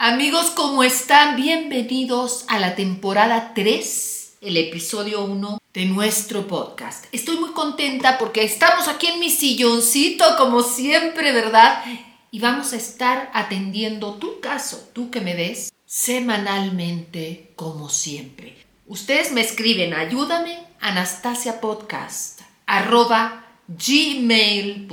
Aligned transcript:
Amigos, 0.00 0.52
¿cómo 0.54 0.84
están? 0.84 1.34
Bienvenidos 1.34 2.44
a 2.46 2.60
la 2.60 2.76
temporada 2.76 3.50
3, 3.52 4.36
el 4.42 4.56
episodio 4.56 5.24
1 5.24 5.58
de 5.74 5.86
nuestro 5.86 6.46
podcast. 6.46 7.06
Estoy 7.10 7.36
muy 7.38 7.50
contenta 7.50 8.16
porque 8.16 8.44
estamos 8.44 8.86
aquí 8.86 9.08
en 9.08 9.18
mi 9.18 9.28
silloncito, 9.28 10.24
como 10.36 10.62
siempre, 10.62 11.32
¿verdad? 11.32 11.82
Y 12.30 12.38
vamos 12.38 12.72
a 12.74 12.76
estar 12.76 13.28
atendiendo 13.34 14.14
tu 14.14 14.38
caso, 14.38 14.88
tú 14.92 15.10
que 15.10 15.20
me 15.20 15.34
ves, 15.34 15.72
semanalmente, 15.84 17.50
como 17.56 17.88
siempre. 17.88 18.56
Ustedes 18.86 19.32
me 19.32 19.40
escriben, 19.40 19.94
ayúdame, 19.94 20.62
Anastasia 20.78 21.60
Podcast, 21.60 22.42
arroba 22.66 23.46
gmail.com. 23.66 24.86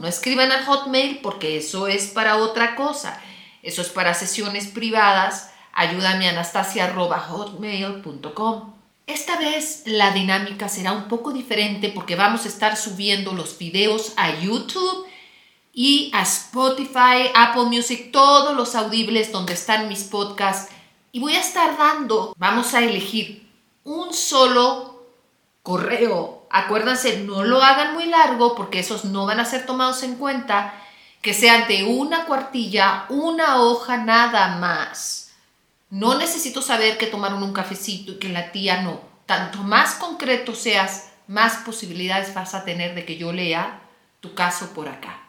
No 0.00 0.06
escriban 0.06 0.52
al 0.52 0.64
hotmail 0.64 1.18
porque 1.18 1.56
eso 1.56 1.88
es 1.88 2.06
para 2.06 2.36
otra 2.36 2.76
cosa. 2.76 3.20
Eso 3.62 3.82
es 3.82 3.88
para 3.88 4.14
sesiones 4.14 4.66
privadas. 4.66 5.52
Ayúdame 5.72 6.28
anastasia.hotmail.com. 6.28 8.74
Esta 9.06 9.38
vez 9.38 9.84
la 9.86 10.10
dinámica 10.12 10.68
será 10.68 10.92
un 10.92 11.08
poco 11.08 11.32
diferente 11.32 11.88
porque 11.88 12.16
vamos 12.16 12.44
a 12.44 12.48
estar 12.48 12.76
subiendo 12.76 13.32
los 13.32 13.56
videos 13.58 14.12
a 14.16 14.38
YouTube 14.38 15.06
y 15.72 16.10
a 16.12 16.22
Spotify, 16.22 17.30
Apple 17.34 17.64
Music, 17.64 18.10
todos 18.12 18.56
los 18.56 18.74
audibles 18.74 19.32
donde 19.32 19.54
están 19.54 19.88
mis 19.88 20.04
podcasts. 20.04 20.70
Y 21.12 21.20
voy 21.20 21.34
a 21.34 21.40
estar 21.40 21.78
dando, 21.78 22.34
vamos 22.38 22.74
a 22.74 22.80
elegir 22.80 23.48
un 23.84 24.12
solo 24.12 25.06
correo. 25.62 26.46
Acuérdense, 26.50 27.20
no 27.20 27.44
lo 27.44 27.62
hagan 27.62 27.94
muy 27.94 28.06
largo 28.06 28.54
porque 28.54 28.80
esos 28.80 29.04
no 29.04 29.26
van 29.26 29.40
a 29.40 29.44
ser 29.44 29.66
tomados 29.66 30.02
en 30.02 30.16
cuenta 30.16 30.74
que 31.22 31.32
sean 31.32 31.68
de 31.68 31.84
una 31.84 32.26
cuartilla, 32.26 33.06
una 33.08 33.62
hoja 33.62 33.96
nada 33.96 34.56
más. 34.56 35.30
No 35.88 36.18
necesito 36.18 36.60
saber 36.60 36.98
que 36.98 37.06
tomaron 37.06 37.42
un 37.42 37.52
cafecito 37.52 38.12
y 38.12 38.16
que 38.16 38.28
la 38.28 38.50
tía 38.50 38.82
no. 38.82 39.00
Tanto 39.24 39.58
más 39.62 39.94
concreto 39.94 40.54
seas, 40.54 41.10
más 41.28 41.58
posibilidades 41.58 42.34
vas 42.34 42.54
a 42.54 42.64
tener 42.64 42.94
de 42.96 43.04
que 43.04 43.16
yo 43.16 43.32
lea 43.32 43.80
tu 44.20 44.34
caso 44.34 44.74
por 44.74 44.88
acá. 44.88 45.22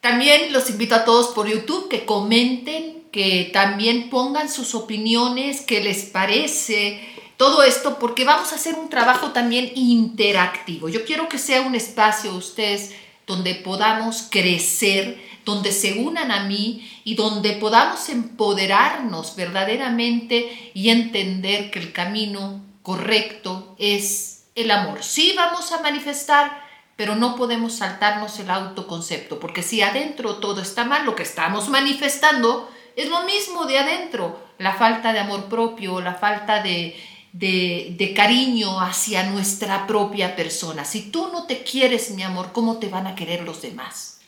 También 0.00 0.52
los 0.52 0.68
invito 0.68 0.94
a 0.94 1.04
todos 1.04 1.28
por 1.28 1.48
YouTube 1.48 1.88
que 1.88 2.04
comenten, 2.04 3.04
que 3.10 3.50
también 3.52 4.10
pongan 4.10 4.50
sus 4.50 4.74
opiniones, 4.74 5.62
qué 5.62 5.80
les 5.80 6.04
parece 6.04 7.00
todo 7.38 7.62
esto, 7.62 7.98
porque 7.98 8.24
vamos 8.24 8.52
a 8.52 8.56
hacer 8.56 8.74
un 8.74 8.90
trabajo 8.90 9.30
también 9.30 9.72
interactivo. 9.74 10.88
Yo 10.88 11.04
quiero 11.04 11.28
que 11.28 11.38
sea 11.38 11.62
un 11.62 11.74
espacio, 11.74 12.34
ustedes 12.34 12.94
donde 13.28 13.54
podamos 13.54 14.26
crecer, 14.30 15.22
donde 15.44 15.70
se 15.70 16.00
unan 16.00 16.32
a 16.32 16.44
mí 16.44 16.90
y 17.04 17.14
donde 17.14 17.52
podamos 17.52 18.08
empoderarnos 18.08 19.36
verdaderamente 19.36 20.72
y 20.74 20.88
entender 20.88 21.70
que 21.70 21.78
el 21.78 21.92
camino 21.92 22.64
correcto 22.82 23.76
es 23.78 24.46
el 24.54 24.70
amor. 24.70 25.04
Sí 25.04 25.34
vamos 25.36 25.70
a 25.72 25.82
manifestar, 25.82 26.64
pero 26.96 27.14
no 27.14 27.36
podemos 27.36 27.74
saltarnos 27.74 28.40
el 28.40 28.50
autoconcepto, 28.50 29.38
porque 29.38 29.62
si 29.62 29.82
adentro 29.82 30.36
todo 30.36 30.62
está 30.62 30.84
mal, 30.84 31.04
lo 31.04 31.14
que 31.14 31.22
estamos 31.22 31.68
manifestando 31.68 32.68
es 32.96 33.08
lo 33.08 33.22
mismo 33.24 33.66
de 33.66 33.78
adentro, 33.78 34.42
la 34.56 34.72
falta 34.72 35.12
de 35.12 35.20
amor 35.20 35.44
propio, 35.44 36.00
la 36.00 36.14
falta 36.14 36.62
de 36.62 36.96
de, 37.32 38.12
cariño 38.16 38.80
hacia 38.80 39.24
nuestra 39.24 39.86
propia 39.86 40.36
persona. 40.36 40.84
Si 40.84 41.10
tú 41.10 41.28
no 41.32 41.46
te 41.46 41.62
quieres, 41.62 42.10
mi 42.10 42.22
amor, 42.22 42.52
¿cómo 42.52 42.78
te 42.78 42.88
van 42.88 43.06
a 43.06 43.14
querer 43.14 43.42
los 43.42 43.62
demás? 43.62 44.20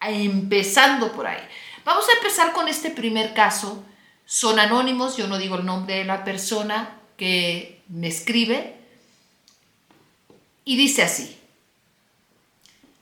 Empezando 0.00 1.12
por 1.12 1.26
ahí. 1.26 1.42
Vamos 1.84 2.04
a 2.08 2.16
empezar 2.18 2.52
con 2.52 2.68
este 2.68 2.90
primer 2.90 3.34
caso. 3.34 3.84
Son 4.26 4.58
anónimos, 4.58 5.16
yo 5.16 5.26
no 5.26 5.38
digo 5.38 5.56
el 5.56 5.66
nombre 5.66 5.96
de 5.96 6.04
la 6.04 6.24
persona 6.24 6.98
que 7.16 7.82
me 7.88 8.08
escribe. 8.08 8.76
Y 10.64 10.76
dice 10.76 11.02
así. 11.02 11.36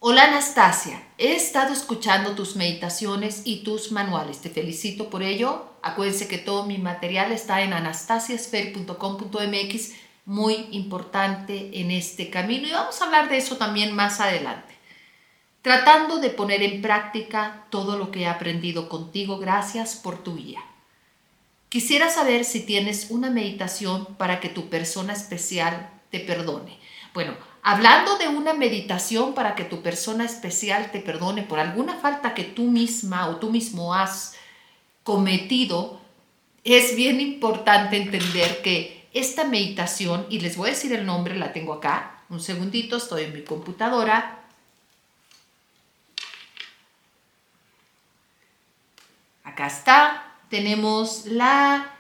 Hola 0.00 0.26
Anastasia, 0.28 1.02
he 1.18 1.34
estado 1.34 1.72
escuchando 1.72 2.36
tus 2.36 2.54
meditaciones 2.54 3.42
y 3.44 3.64
tus 3.64 3.90
manuales. 3.90 4.40
Te 4.40 4.48
felicito 4.48 5.10
por 5.10 5.24
ello. 5.24 5.67
Acuérdense 5.82 6.28
que 6.28 6.38
todo 6.38 6.64
mi 6.64 6.78
material 6.78 7.32
está 7.32 7.62
en 7.62 7.72
anastasiasfer.com.mx, 7.72 9.92
muy 10.24 10.68
importante 10.72 11.80
en 11.80 11.90
este 11.90 12.30
camino 12.30 12.68
y 12.68 12.72
vamos 12.72 13.00
a 13.00 13.06
hablar 13.06 13.28
de 13.28 13.38
eso 13.38 13.56
también 13.56 13.94
más 13.94 14.20
adelante. 14.20 14.74
Tratando 15.62 16.18
de 16.18 16.30
poner 16.30 16.62
en 16.62 16.80
práctica 16.80 17.66
todo 17.70 17.98
lo 17.98 18.10
que 18.10 18.20
he 18.20 18.26
aprendido 18.26 18.88
contigo, 18.88 19.38
gracias 19.38 19.96
por 19.96 20.22
tu 20.22 20.36
guía. 20.36 20.62
Quisiera 21.68 22.08
saber 22.08 22.44
si 22.44 22.60
tienes 22.60 23.10
una 23.10 23.28
meditación 23.28 24.06
para 24.16 24.40
que 24.40 24.48
tu 24.48 24.70
persona 24.70 25.12
especial 25.12 25.90
te 26.10 26.20
perdone. 26.20 26.78
Bueno, 27.12 27.34
hablando 27.62 28.16
de 28.16 28.28
una 28.28 28.54
meditación 28.54 29.34
para 29.34 29.54
que 29.54 29.64
tu 29.64 29.82
persona 29.82 30.24
especial 30.24 30.90
te 30.92 31.00
perdone 31.00 31.42
por 31.42 31.58
alguna 31.58 31.96
falta 31.96 32.32
que 32.32 32.44
tú 32.44 32.64
misma 32.64 33.28
o 33.28 33.36
tú 33.36 33.50
mismo 33.50 33.92
has 33.92 34.37
cometido, 35.08 35.98
es 36.64 36.94
bien 36.94 37.18
importante 37.18 37.96
entender 37.96 38.60
que 38.60 39.08
esta 39.14 39.44
meditación, 39.44 40.26
y 40.28 40.40
les 40.40 40.58
voy 40.58 40.68
a 40.68 40.72
decir 40.72 40.92
el 40.92 41.06
nombre, 41.06 41.34
la 41.34 41.54
tengo 41.54 41.72
acá, 41.72 42.24
un 42.28 42.40
segundito, 42.40 42.98
estoy 42.98 43.22
en 43.24 43.32
mi 43.32 43.42
computadora. 43.42 44.44
Acá 49.44 49.66
está, 49.68 50.34
tenemos 50.50 51.24
la 51.24 51.94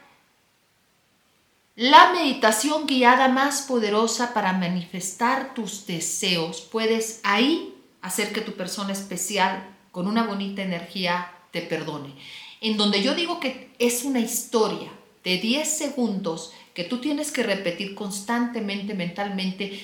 la 1.76 2.12
meditación 2.12 2.86
guiada 2.86 3.28
más 3.28 3.62
poderosa 3.62 4.34
para 4.34 4.52
manifestar 4.52 5.54
tus 5.54 5.86
deseos. 5.86 6.60
Puedes 6.60 7.20
ahí 7.22 7.74
hacer 8.02 8.34
que 8.34 8.42
tu 8.42 8.52
persona 8.52 8.92
especial 8.92 9.64
con 9.92 10.08
una 10.08 10.24
bonita 10.24 10.60
energía 10.60 11.32
te 11.52 11.62
perdone. 11.62 12.14
En 12.60 12.76
donde 12.76 13.02
yo 13.02 13.14
digo 13.14 13.40
que 13.40 13.70
es 13.78 14.04
una 14.04 14.20
historia 14.20 14.90
de 15.24 15.38
10 15.38 15.68
segundos 15.68 16.52
que 16.74 16.84
tú 16.84 16.98
tienes 16.98 17.32
que 17.32 17.42
repetir 17.42 17.94
constantemente 17.94 18.94
mentalmente 18.94 19.80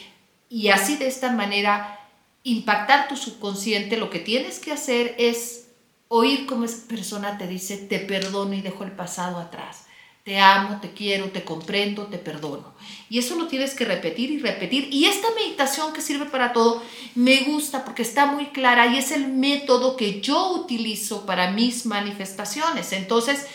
y 0.49 0.69
así 0.69 0.97
de 0.97 1.07
esta 1.07 1.33
manera 1.33 2.01
impactar 2.43 3.09
tu 3.09 3.17
subconsciente, 3.17 3.97
lo 3.97 4.11
que 4.11 4.19
tienes 4.19 4.59
que 4.59 4.73
hacer 4.73 5.15
es 5.19 5.69
oír 6.09 6.47
cómo 6.47 6.65
esa 6.65 6.87
persona 6.87 7.39
te 7.39 7.49
dice, 7.49 7.77
te 7.77 7.99
perdono 7.99 8.55
y 8.55 8.61
dejo 8.61 8.85
el 8.85 8.93
pasado 8.93 9.39
atrás 9.39 9.84
te 10.25 10.41
amo, 10.41 10.81
te 10.81 10.93
quiero, 10.93 11.31
te 11.31 11.45
comprendo, 11.45 12.07
te 12.07 12.17
perdono. 12.17 12.73
Y 13.11 13.19
eso 13.19 13.37
lo 13.37 13.47
tienes 13.47 13.75
que 13.75 13.85
repetir 13.85 14.31
y 14.31 14.39
repetir. 14.39 14.89
Y 14.91 15.05
esta 15.05 15.29
meditación 15.35 15.93
que 15.93 16.01
sirve 16.01 16.25
para 16.25 16.55
todo 16.55 16.83
me 17.15 17.41
gusta 17.43 17.85
porque 17.85 18.01
está 18.01 18.25
muy 18.25 18.47
clara 18.47 18.87
y 18.87 18.97
es 18.97 19.13
el 19.13 19.29
método 19.29 19.99
que 19.99 20.23
yo 20.23 20.53
utilizo 20.53 21.27
para 21.27 21.51
mis 21.51 21.85
manifestaciones. 21.85 22.93
Entonces, 22.95 23.47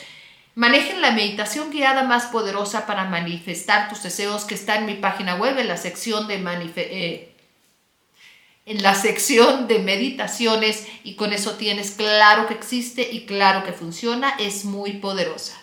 manejen 0.53 1.02
la 1.02 1.12
meditación 1.12 1.72
guiada 1.72 2.03
más 2.03 2.28
poderosa 2.28 2.86
para 2.86 3.06
manifestar 3.06 3.90
tus 3.90 4.03
deseos 4.03 4.46
que 4.46 4.53
está 4.53 4.75
en 4.78 4.86
mi 4.86 4.94
página 4.94 5.36
web 5.36 5.57
en 5.57 5.68
la 5.68 5.78
sección 5.78 6.28
de 6.28 6.36
eh, 6.75 7.36
en 8.68 8.84
la 8.84 8.94
sección 8.94 9.68
de 9.68 9.80
meditaciones 9.80 10.86
y 11.03 11.16
con 11.16 11.34
eso 11.34 11.56
tienes 11.56 11.90
claro 11.91 12.46
que 12.46 12.53
existe 12.53 13.09
y 13.12 13.25
claro 13.25 13.63
que 13.63 13.74
funciona, 13.74 14.36
es 14.38 14.66
muy 14.66 14.94
poderosa. 14.94 15.59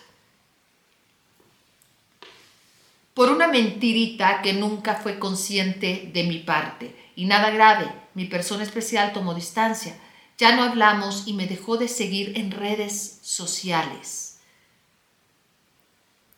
Por 3.17 3.31
una 3.31 3.47
mentirita 3.47 4.43
que 4.43 4.53
nunca 4.53 4.93
fue 4.93 5.17
consciente 5.17 6.11
de 6.13 6.23
mi 6.25 6.37
parte. 6.37 6.95
Y 7.15 7.25
nada 7.25 7.49
grave, 7.49 7.91
mi 8.13 8.25
persona 8.25 8.61
especial 8.61 9.11
tomó 9.11 9.33
distancia. 9.33 9.97
Ya 10.37 10.55
no 10.55 10.61
hablamos 10.61 11.23
y 11.25 11.33
me 11.33 11.47
dejó 11.47 11.77
de 11.77 11.87
seguir 11.87 12.37
en 12.37 12.51
redes 12.51 13.17
sociales. 13.23 14.37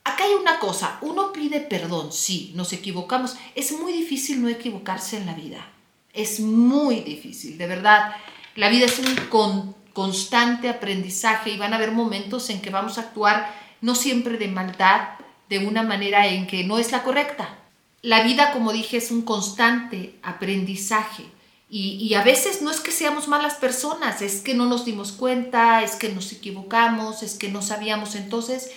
Acá 0.06 0.24
hay 0.24 0.36
una 0.36 0.58
cosa, 0.60 1.00
uno 1.02 1.34
pide 1.34 1.60
perdón, 1.60 2.14
sí, 2.14 2.54
nos 2.56 2.72
equivocamos. 2.72 3.36
Es 3.56 3.74
muy 3.74 3.92
difícil 3.92 4.42
no 4.42 4.48
equivocarse 4.48 5.18
en 5.18 5.26
la 5.26 5.34
vida. 5.34 5.70
Es 6.14 6.40
muy 6.40 7.02
difícil, 7.02 7.58
de 7.58 7.68
verdad. 7.68 8.16
La 8.56 8.70
vida 8.70 8.86
es 8.86 9.00
un 9.00 9.76
constante 9.92 10.70
aprendizaje 10.70 11.50
y 11.50 11.58
van 11.58 11.74
a 11.74 11.76
haber 11.76 11.92
momentos 11.92 12.50
en 12.50 12.62
que 12.62 12.70
vamos 12.70 12.98
a 12.98 13.02
actuar 13.02 13.54
no 13.82 13.96
siempre 13.96 14.38
de 14.38 14.48
maldad, 14.48 15.19
de 15.50 15.60
una 15.60 15.84
manera 15.84 16.28
en 16.28 16.48
que 16.48 16.64
no 16.64 16.78
es 16.78 16.92
la 16.92 17.04
correcta. 17.04 17.58
La 18.02 18.24
vida, 18.24 18.52
como 18.54 18.72
dije, 18.72 18.98
es 18.98 19.12
un 19.12 19.24
constante 19.24 20.16
aprendizaje. 20.24 21.26
Y, 21.72 22.16
a 22.16 22.24
veces 22.24 22.64
no 22.64 22.72
es 22.72 22.80
que 22.80 22.92
seamos 22.92 23.28
malas 23.28 23.54
personas, 23.54 24.24
es 24.24 24.42
que 24.42 24.56
no 24.56 24.66
nos 24.66 24.86
dimos 24.86 25.12
cuenta, 25.12 25.84
es 25.84 25.96
que 25.96 26.10
nos 26.10 26.32
equivocamos, 26.32 27.22
es 27.22 27.36
que 27.36 27.50
no 27.50 27.62
sabíamos. 27.62 28.16
Entonces, 28.16 28.72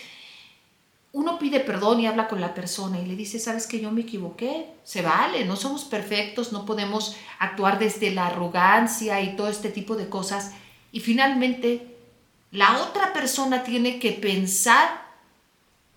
uno 1.13 1.39
pide 1.39 1.61
perdón 1.61 2.01
y 2.01 2.07
habla 2.07 2.29
con 2.29 2.43
la 2.43 2.53
persona 2.53 3.01
y 3.01 3.07
le 3.07 3.17
dice, 3.17 3.39
sabes 3.39 3.67
que 3.67 3.81
yo 3.81 3.91
me 3.91 4.03
equivoqué, 4.03 4.67
se 4.85 5.01
vale, 5.01 5.47
no 5.47 5.57
somos 5.57 5.85
perfectos, 5.85 6.53
no 6.53 6.67
podemos 6.67 7.17
actuar 7.39 7.79
desde 7.79 8.11
la 8.11 8.27
arrogancia 8.27 9.23
y 9.23 9.37
todo 9.37 9.49
este 9.49 9.71
tipo 9.71 9.97
de 9.97 10.11
cosas. 10.11 10.53
Y 10.91 11.01
finalmente 11.01 11.97
la 12.51 12.83
otra 12.83 13.15
persona 13.15 13.63
tiene 13.65 13.99
que 13.99 14.13
pensar 14.13 15.12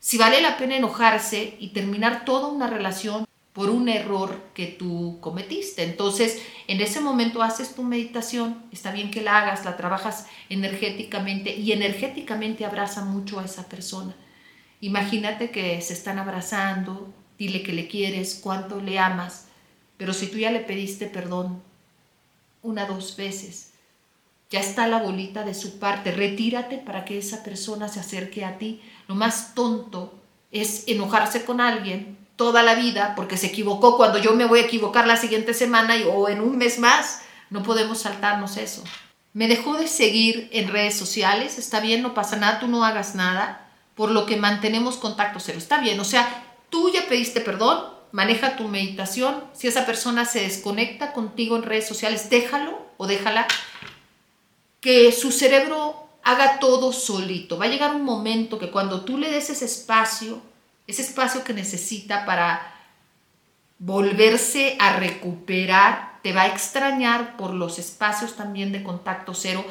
si 0.06 0.20
vale 0.20 0.40
la 0.40 0.56
pena 0.56 0.78
enojarse 0.78 1.58
y 1.60 1.70
terminar 1.70 2.26
toda 2.26 2.50
una 2.50 2.68
relación 2.68 3.26
por 3.54 3.72
un 3.72 3.90
error 3.90 4.40
que 4.54 4.68
tú 4.68 5.18
cometiste. 5.20 5.82
Entonces, 5.82 6.44
en 6.68 6.80
ese 6.80 7.02
momento 7.02 7.42
haces 7.42 7.74
tu 7.74 7.82
meditación, 7.82 8.64
está 8.72 8.92
bien 8.92 9.10
que 9.10 9.24
la 9.24 9.40
hagas, 9.40 9.66
la 9.66 9.78
trabajas 9.78 10.28
energéticamente 10.50 11.56
y 11.56 11.72
energéticamente 11.72 12.66
abraza 12.66 13.04
mucho 13.04 13.40
a 13.40 13.46
esa 13.46 13.68
persona. 13.68 14.16
Imagínate 14.80 15.50
que 15.50 15.82
se 15.82 15.94
están 15.94 16.20
abrazando, 16.20 17.12
dile 17.40 17.64
que 17.64 17.74
le 17.74 17.88
quieres, 17.88 18.40
cuánto 18.44 18.82
le 18.82 19.00
amas, 19.00 19.48
pero 19.98 20.14
si 20.14 20.28
tú 20.28 20.38
ya 20.38 20.52
le 20.52 20.60
pediste 20.60 21.08
perdón 21.08 21.64
una, 22.62 22.86
dos 22.86 23.18
veces, 23.18 23.72
ya 24.50 24.60
está 24.60 24.88
la 24.88 25.00
bolita 25.00 25.44
de 25.44 25.54
su 25.54 25.80
parte, 25.80 26.12
retírate 26.12 26.78
para 26.78 27.06
que 27.06 27.18
esa 27.18 27.44
persona 27.44 27.88
se 27.88 28.00
acerque 28.00 28.46
a 28.46 28.58
ti. 28.58 28.82
Lo 29.08 29.16
más 29.16 29.56
tonto 29.56 30.14
es 30.52 30.84
enojarse 30.88 31.46
con 31.46 31.62
alguien 31.62 32.18
toda 32.36 32.64
la 32.64 32.76
vida 32.76 33.14
porque 33.16 33.38
se 33.38 33.48
equivocó 33.48 33.98
cuando 33.98 34.18
yo 34.18 34.34
me 34.34 34.46
voy 34.46 34.60
a 34.60 34.66
equivocar 34.66 35.08
la 35.08 35.18
siguiente 35.18 35.54
semana 35.54 35.96
o 36.14 36.30
en 36.30 36.42
un 36.42 36.58
mes 36.58 36.80
más. 36.80 37.22
No 37.50 37.64
podemos 37.64 38.00
saltarnos 38.00 38.58
eso. 38.58 38.84
Me 39.34 39.48
dejó 39.48 39.76
de 39.78 39.88
seguir 39.88 40.50
en 40.54 40.70
redes 40.70 40.98
sociales, 40.98 41.58
está 41.58 41.82
bien, 41.82 42.02
no 42.02 42.14
pasa 42.14 42.38
nada, 42.38 42.60
tú 42.60 42.68
no 42.68 42.86
hagas 42.86 43.16
nada, 43.16 43.70
por 43.94 44.10
lo 44.12 44.26
que 44.26 44.38
mantenemos 44.38 44.96
contacto 44.96 45.42
cero, 45.42 45.58
está 45.58 45.80
bien, 45.80 46.00
o 46.00 46.06
sea, 46.06 46.46
tú 46.70 46.90
ya 46.90 47.06
pediste 47.10 47.42
perdón, 47.42 47.84
maneja 48.14 48.56
tu 48.56 48.70
meditación, 48.70 49.44
si 49.52 49.68
esa 49.68 49.86
persona 49.86 50.24
se 50.24 50.40
desconecta 50.40 51.12
contigo 51.12 51.58
en 51.58 51.64
redes 51.64 51.86
sociales, 51.86 52.30
déjalo 52.30 52.80
o 52.96 53.08
déjala, 53.08 53.46
que 54.86 55.12
su 55.12 55.32
cerebro 55.32 56.10
haga 56.22 56.60
todo 56.60 56.94
solito. 56.94 57.58
Va 57.58 57.66
a 57.66 57.70
llegar 57.70 57.96
un 57.96 58.04
momento 58.04 58.60
que 58.60 58.70
cuando 58.70 59.04
tú 59.04 59.18
le 59.18 59.32
des 59.32 59.50
ese 59.50 59.66
espacio, 59.66 60.40
ese 60.86 61.02
espacio 61.02 61.44
que 61.44 61.56
necesita 61.56 62.24
para 62.24 62.72
volverse 63.80 64.78
a 64.80 64.98
recuperar, 64.98 66.20
te 66.22 66.34
va 66.34 66.44
a 66.44 66.48
extrañar 66.50 67.36
por 67.36 67.56
los 67.56 67.80
espacios 67.80 68.36
también 68.36 68.72
de 68.72 68.84
contacto 68.84 69.34
cero. 69.34 69.66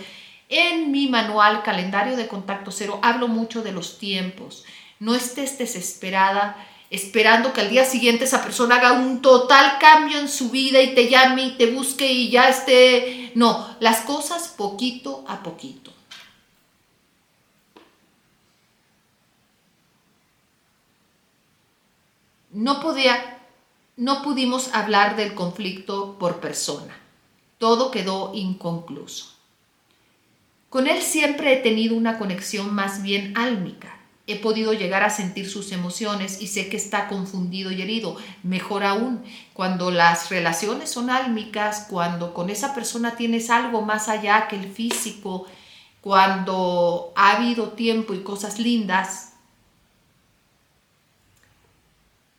En 0.48 0.90
mi 0.90 1.06
manual 1.06 1.62
calendario 1.62 2.16
de 2.16 2.26
contacto 2.26 2.72
cero 2.72 2.98
hablo 3.00 3.28
mucho 3.28 3.62
de 3.62 3.70
los 3.70 4.00
tiempos. 4.00 4.64
No 4.98 5.14
estés 5.14 5.58
desesperada 5.58 6.56
esperando 6.94 7.52
que 7.52 7.60
al 7.60 7.70
día 7.70 7.84
siguiente 7.84 8.24
esa 8.24 8.42
persona 8.42 8.76
haga 8.76 8.92
un 8.92 9.20
total 9.22 9.78
cambio 9.78 10.18
en 10.18 10.28
su 10.28 10.50
vida 10.50 10.80
y 10.80 10.94
te 10.94 11.08
llame 11.08 11.46
y 11.46 11.50
te 11.56 11.70
busque 11.70 12.12
y 12.12 12.30
ya 12.30 12.48
esté... 12.48 13.32
No, 13.34 13.76
las 13.80 14.00
cosas 14.02 14.48
poquito 14.56 15.24
a 15.28 15.42
poquito. 15.42 15.94
no 22.54 22.80
podía, 22.80 23.38
no 23.96 24.22
pudimos 24.22 24.72
hablar 24.72 25.16
del 25.16 25.34
conflicto 25.34 26.16
por 26.18 26.40
persona. 26.40 26.96
Todo 27.58 27.90
quedó 27.90 28.32
inconcluso. 28.32 29.34
Con 30.70 30.86
él 30.86 31.02
siempre 31.02 31.52
he 31.52 31.56
tenido 31.56 31.96
una 31.96 32.18
conexión 32.18 32.72
más 32.72 33.02
bien 33.02 33.36
álmica. 33.36 33.93
He 34.26 34.36
podido 34.36 34.72
llegar 34.72 35.02
a 35.02 35.10
sentir 35.10 35.50
sus 35.50 35.70
emociones 35.72 36.40
y 36.40 36.46
sé 36.46 36.68
que 36.70 36.78
está 36.78 37.08
confundido 37.08 37.70
y 37.70 37.82
herido. 37.82 38.16
Mejor 38.42 38.84
aún, 38.84 39.22
cuando 39.52 39.90
las 39.90 40.30
relaciones 40.30 40.90
son 40.90 41.10
álmicas, 41.10 41.86
cuando 41.90 42.32
con 42.32 42.48
esa 42.48 42.74
persona 42.74 43.16
tienes 43.16 43.50
algo 43.50 43.82
más 43.82 44.08
allá 44.08 44.48
que 44.48 44.56
el 44.56 44.72
físico, 44.72 45.46
cuando 46.00 47.12
ha 47.16 47.36
habido 47.36 47.72
tiempo 47.72 48.14
y 48.14 48.22
cosas 48.22 48.58
lindas, 48.58 49.34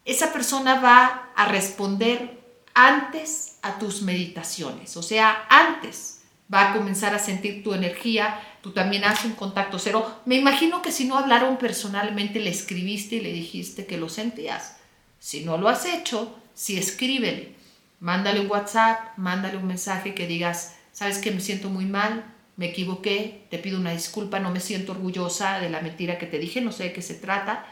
esa 0.05 0.31
persona 0.31 0.79
va 0.79 1.29
a 1.35 1.47
responder 1.47 2.39
antes 2.75 3.57
a 3.61 3.79
tus 3.79 4.01
meditaciones, 4.01 4.97
o 4.97 5.01
sea, 5.01 5.45
antes 5.49 6.14
va 6.53 6.69
a 6.69 6.73
comenzar 6.73 7.13
a 7.13 7.19
sentir 7.19 7.63
tu 7.63 7.73
energía, 7.73 8.39
tú 8.61 8.71
también 8.71 9.03
haces 9.03 9.25
un 9.25 9.33
contacto 9.33 9.79
cero. 9.79 10.21
Me 10.25 10.35
imagino 10.35 10.81
que 10.81 10.91
si 10.91 11.05
no 11.05 11.17
hablaron 11.17 11.57
personalmente, 11.57 12.39
le 12.39 12.49
escribiste 12.49 13.15
y 13.15 13.21
le 13.21 13.33
dijiste 13.33 13.85
que 13.85 13.97
lo 13.97 14.09
sentías. 14.09 14.77
Si 15.19 15.43
no 15.43 15.57
lo 15.57 15.69
has 15.69 15.85
hecho, 15.85 16.35
sí 16.53 16.77
escríbele, 16.77 17.55
mándale 17.99 18.39
un 18.39 18.49
WhatsApp, 18.49 19.17
mándale 19.17 19.57
un 19.57 19.67
mensaje 19.67 20.13
que 20.13 20.27
digas, 20.27 20.75
sabes 20.91 21.17
que 21.17 21.31
me 21.31 21.41
siento 21.41 21.69
muy 21.69 21.85
mal, 21.85 22.23
me 22.57 22.67
equivoqué, 22.67 23.45
te 23.49 23.57
pido 23.57 23.79
una 23.79 23.91
disculpa, 23.91 24.39
no 24.39 24.51
me 24.51 24.59
siento 24.59 24.91
orgullosa 24.91 25.59
de 25.59 25.69
la 25.69 25.81
mentira 25.81 26.17
que 26.17 26.27
te 26.27 26.39
dije, 26.39 26.61
no 26.61 26.71
sé 26.71 26.83
de 26.83 26.93
qué 26.93 27.01
se 27.01 27.15
trata, 27.15 27.65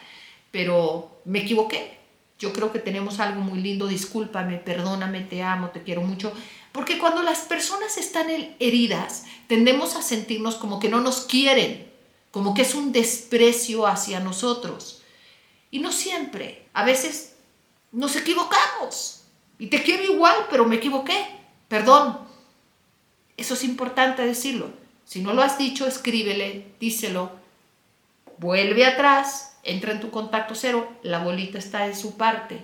pero 0.52 1.22
me 1.26 1.40
equivoqué, 1.40 1.98
yo 2.40 2.52
creo 2.52 2.74
que 2.74 2.80
tenemos 2.80 3.20
algo 3.20 3.42
muy 3.42 3.60
lindo, 3.62 3.88
discúlpame, 3.88 4.58
perdóname, 4.58 5.22
te 5.22 5.42
amo, 5.44 5.70
te 5.70 5.84
quiero 5.84 6.02
mucho. 6.02 6.34
Porque 6.74 6.98
cuando 6.98 7.22
las 7.22 7.42
personas 7.42 7.98
están 7.98 8.30
heridas, 8.60 9.26
tendemos 9.48 9.96
a 9.96 10.02
sentirnos 10.02 10.56
como 10.56 10.80
que 10.80 10.90
no 10.90 11.02
nos 11.02 11.22
quieren, 11.22 11.90
como 12.32 12.56
que 12.56 12.64
es 12.64 12.74
un 12.74 12.92
desprecio 12.92 13.86
hacia 13.86 14.20
nosotros. 14.20 15.04
Y 15.70 15.80
no 15.80 15.92
siempre, 15.92 16.68
a 16.74 16.84
veces 16.84 17.36
nos 17.92 18.16
equivocamos. 18.16 19.22
Y 19.60 19.68
te 19.68 19.84
quiero 19.84 20.04
igual, 20.04 20.36
pero 20.50 20.66
me 20.66 20.78
equivoqué. 20.78 21.28
Perdón. 21.68 22.20
Eso 23.38 23.54
es 23.54 23.64
importante 23.64 24.26
decirlo. 24.26 24.72
Si 25.06 25.22
no 25.22 25.34
lo 25.34 25.44
has 25.44 25.60
dicho, 25.60 25.86
escríbele, 25.86 26.74
díselo. 26.80 27.32
Vuelve 28.40 28.88
atrás, 28.88 29.60
entra 29.62 29.92
en 29.92 30.00
tu 30.00 30.10
contacto 30.10 30.56
cero, 30.56 30.92
la 31.04 31.20
bolita 31.20 31.60
está 31.60 31.86
en 31.86 31.96
su 31.96 32.18
parte. 32.18 32.64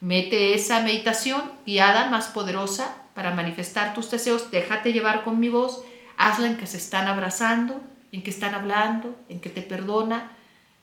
Mete 0.00 0.54
esa 0.54 0.80
meditación 0.80 1.52
guiada 1.64 2.10
más 2.10 2.26
poderosa 2.26 3.03
para 3.14 3.34
manifestar 3.34 3.94
tus 3.94 4.10
deseos, 4.10 4.50
déjate 4.50 4.92
llevar 4.92 5.24
con 5.24 5.40
mi 5.40 5.48
voz, 5.48 5.82
hazla 6.16 6.48
en 6.48 6.56
que 6.56 6.66
se 6.66 6.76
están 6.76 7.06
abrazando, 7.06 7.80
en 8.12 8.22
que 8.22 8.30
están 8.30 8.54
hablando, 8.54 9.16
en 9.28 9.40
que 9.40 9.50
te 9.50 9.62
perdona, 9.62 10.32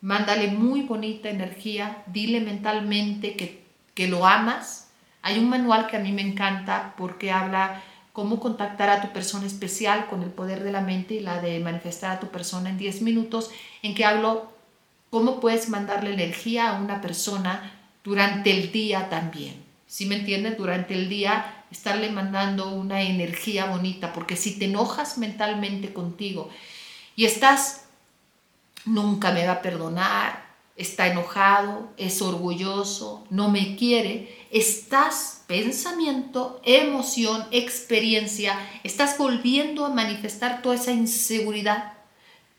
mándale 0.02 0.48
muy 0.48 0.82
bonita 0.82 1.30
energía, 1.30 2.04
dile 2.08 2.42
mentalmente 2.42 3.36
que, 3.36 3.64
que 3.94 4.08
lo 4.08 4.26
amas. 4.26 4.90
Hay 5.22 5.38
un 5.38 5.50
manual 5.50 5.88
que 5.88 5.98
a 5.98 6.00
mí 6.00 6.12
me 6.12 6.22
encanta 6.22 6.94
porque 6.98 7.32
habla 7.32 7.82
cómo 8.14 8.40
contactar 8.40 8.90
a 8.90 9.02
tu 9.02 9.14
persona 9.14 9.46
especial 9.46 10.08
con 10.08 10.24
el 10.24 10.30
poder 10.30 10.64
de 10.64 10.72
la 10.72 10.82
mente 10.82 11.14
y 11.14 11.20
la 11.20 11.40
de 11.40 11.60
manifestar 11.60 12.12
a 12.12 12.20
tu 12.20 12.28
persona 12.28 12.70
en 12.70 12.78
10 12.78 13.02
minutos, 13.04 13.52
en 13.84 13.96
que 13.96 14.06
hablo 14.06 14.52
cómo 15.10 15.40
puedes 15.40 15.70
mandarle 15.70 16.14
energía 16.14 16.70
a 16.70 16.82
una 16.82 17.02
persona 17.02 17.72
durante 18.04 18.52
el 18.52 18.72
día 18.72 19.10
también. 19.10 19.71
¿Sí 19.92 20.06
me 20.06 20.16
entiendes? 20.16 20.58
Durante 20.58 20.94
el 20.94 21.10
día 21.10 21.66
estarle 21.70 22.10
mandando 22.10 22.70
una 22.70 23.02
energía 23.02 23.66
bonita, 23.66 24.14
porque 24.14 24.38
si 24.38 24.58
te 24.58 24.64
enojas 24.64 25.18
mentalmente 25.18 25.92
contigo 25.92 26.50
y 27.18 27.26
estás, 27.26 27.88
nunca 28.86 29.34
me 29.34 29.46
va 29.46 29.52
a 29.52 29.62
perdonar, 29.62 30.46
está 30.78 31.08
enojado, 31.08 31.90
es 31.98 32.22
orgulloso, 32.22 33.26
no 33.30 33.50
me 33.50 33.76
quiere, 33.76 34.48
estás 34.50 35.44
pensamiento, 35.48 36.62
emoción, 36.64 37.46
experiencia, 37.52 38.58
estás 38.86 39.18
volviendo 39.18 39.86
a 39.86 39.90
manifestar 39.90 40.62
toda 40.62 40.76
esa 40.76 40.94
inseguridad 40.94 41.96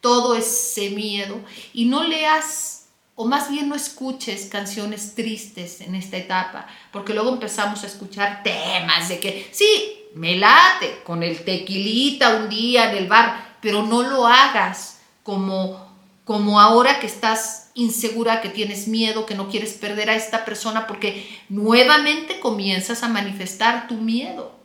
todo 0.02 0.34
ese 0.34 0.90
miedo 0.90 1.40
y 1.72 1.84
no 1.86 2.02
leas 2.02 2.81
o 3.14 3.26
más 3.26 3.50
bien 3.50 3.68
no 3.68 3.74
escuches 3.74 4.46
canciones 4.46 5.14
tristes 5.14 5.80
en 5.80 5.94
esta 5.94 6.16
etapa, 6.16 6.66
porque 6.90 7.14
luego 7.14 7.30
empezamos 7.30 7.84
a 7.84 7.86
escuchar 7.86 8.42
temas 8.42 9.08
de 9.08 9.20
que 9.20 9.48
sí, 9.52 10.06
me 10.14 10.36
late 10.36 11.02
con 11.04 11.22
el 11.22 11.44
tequilita 11.44 12.36
un 12.36 12.48
día 12.48 12.90
en 12.90 12.98
el 12.98 13.08
bar, 13.08 13.56
pero 13.60 13.82
no 13.82 14.02
lo 14.02 14.26
hagas 14.26 15.00
como 15.22 15.92
como 16.24 16.60
ahora 16.60 17.00
que 17.00 17.06
estás 17.06 17.70
insegura, 17.74 18.40
que 18.40 18.48
tienes 18.48 18.86
miedo, 18.86 19.26
que 19.26 19.34
no 19.34 19.48
quieres 19.48 19.72
perder 19.74 20.10
a 20.10 20.14
esta 20.14 20.44
persona 20.44 20.86
porque 20.86 21.26
nuevamente 21.48 22.38
comienzas 22.38 23.02
a 23.02 23.08
manifestar 23.08 23.88
tu 23.88 23.94
miedo. 23.94 24.56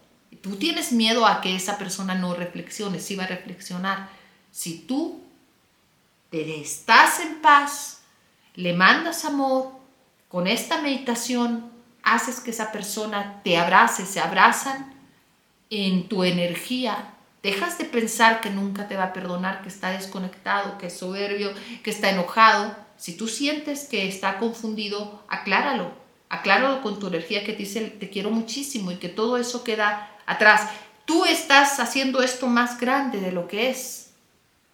Tú 0.41 0.57
tienes 0.57 0.91
miedo 0.91 1.25
a 1.25 1.41
que 1.41 1.55
esa 1.55 1.77
persona 1.77 2.13
no 2.13 2.35
reflexione, 2.35 2.99
sí 2.99 3.15
va 3.15 3.23
a 3.23 3.27
reflexionar. 3.27 4.09
Si 4.51 4.79
tú 4.79 5.21
te 6.29 6.61
estás 6.61 7.19
en 7.21 7.41
paz, 7.41 7.96
le 8.57 8.73
mandas 8.73 9.23
amor, 9.23 9.71
con 10.27 10.47
esta 10.47 10.81
meditación 10.81 11.71
haces 12.01 12.39
que 12.39 12.49
esa 12.49 12.71
persona 12.71 13.39
te 13.43 13.55
abrace, 13.55 14.05
se 14.05 14.19
abrazan 14.19 14.95
en 15.69 16.09
tu 16.09 16.23
energía. 16.23 17.13
Dejas 17.43 17.77
de 17.77 17.85
pensar 17.85 18.41
que 18.41 18.49
nunca 18.49 18.87
te 18.87 18.97
va 18.97 19.05
a 19.05 19.13
perdonar, 19.13 19.61
que 19.61 19.69
está 19.69 19.91
desconectado, 19.91 20.79
que 20.79 20.87
es 20.87 20.97
soberbio, 20.97 21.53
que 21.83 21.91
está 21.91 22.09
enojado. 22.09 22.75
Si 22.97 23.15
tú 23.15 23.27
sientes 23.27 23.85
que 23.85 24.07
está 24.07 24.39
confundido, 24.39 25.23
acláralo. 25.27 25.91
Acláralo 26.27 26.81
con 26.81 26.97
tu 26.97 27.07
energía 27.07 27.43
que 27.45 27.53
te 27.53 27.59
dice 27.59 27.81
te 27.81 28.09
quiero 28.09 28.31
muchísimo 28.31 28.91
y 28.91 28.95
que 28.97 29.07
todo 29.07 29.37
eso 29.37 29.63
queda 29.63 30.09
atrás. 30.25 30.67
Tú 31.05 31.25
estás 31.25 31.79
haciendo 31.79 32.23
esto 32.23 32.47
más 32.47 32.79
grande 32.79 33.21
de 33.21 33.31
lo 33.31 33.47
que 33.47 33.69
es 33.69 34.13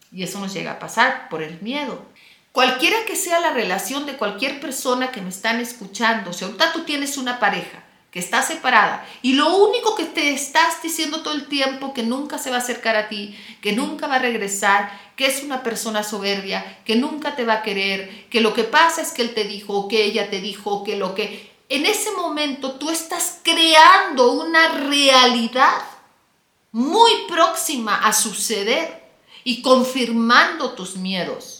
Y 0.09 0.23
eso 0.23 0.39
nos 0.39 0.53
llega 0.53 0.71
a 0.71 0.79
pasar 0.79 1.27
por 1.27 1.43
el 1.43 1.61
miedo. 1.61 2.12
Cualquiera 2.53 3.03
que 3.07 3.15
sea 3.15 3.39
la 3.39 3.51
relación 3.51 4.05
de 4.05 4.15
cualquier 4.15 4.59
persona 4.59 5.11
que 5.11 5.21
me 5.21 5.29
están 5.29 5.59
escuchando, 5.59 6.31
si 6.33 6.45
ahorita 6.45 6.71
tú 6.71 6.83
tienes 6.83 7.17
una 7.17 7.39
pareja 7.39 7.83
que 8.11 8.19
está 8.19 8.43
separada 8.43 9.03
y 9.23 9.33
lo 9.33 9.57
único 9.57 9.95
que 9.95 10.05
te 10.05 10.31
estás 10.31 10.79
diciendo 10.83 11.23
todo 11.23 11.33
el 11.33 11.47
tiempo 11.47 11.95
que 11.95 12.03
nunca 12.03 12.37
se 12.37 12.51
va 12.51 12.57
a 12.57 12.59
acercar 12.59 12.95
a 12.95 13.09
ti, 13.09 13.35
que 13.59 13.71
nunca 13.71 14.05
va 14.05 14.17
a 14.17 14.19
regresar, 14.19 14.91
que 15.15 15.25
es 15.25 15.41
una 15.41 15.63
persona 15.63 16.03
soberbia, 16.03 16.81
que 16.85 16.95
nunca 16.95 17.35
te 17.35 17.43
va 17.43 17.53
a 17.53 17.61
querer, 17.63 18.29
que 18.29 18.39
lo 18.39 18.53
que 18.53 18.65
pasa 18.65 19.01
es 19.01 19.13
que 19.13 19.23
él 19.23 19.33
te 19.33 19.45
dijo, 19.45 19.87
que 19.87 20.05
ella 20.05 20.29
te 20.29 20.39
dijo, 20.39 20.83
que 20.83 20.95
lo 20.95 21.15
que... 21.15 21.51
En 21.69 21.87
ese 21.87 22.11
momento 22.11 22.73
tú 22.73 22.91
estás 22.91 23.39
creando 23.41 24.31
una 24.31 24.67
realidad 24.73 25.81
muy 26.71 27.09
próxima 27.27 27.97
a 28.05 28.13
suceder 28.13 29.09
y 29.43 29.63
confirmando 29.63 30.73
tus 30.73 30.97
miedos. 30.97 31.52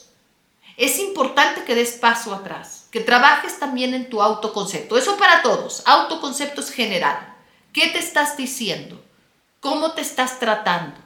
Es 0.78 1.00
importante 1.00 1.64
que 1.64 1.76
des 1.76 1.94
paso 1.94 2.34
atrás, 2.34 2.88
que 2.92 3.00
trabajes 3.00 3.60
también 3.60 3.94
en 3.94 4.10
tu 4.10 4.22
autoconcepto. 4.22 4.98
Eso 4.98 5.18
para 5.18 5.42
todos. 5.42 5.84
Autoconcepto 5.86 6.62
es 6.62 6.72
general. 6.72 7.36
¿Qué 7.72 7.88
te 7.88 8.00
estás 8.00 8.38
diciendo? 8.38 9.04
¿Cómo 9.60 9.92
te 9.94 10.02
estás 10.02 10.40
tratando? 10.40 10.98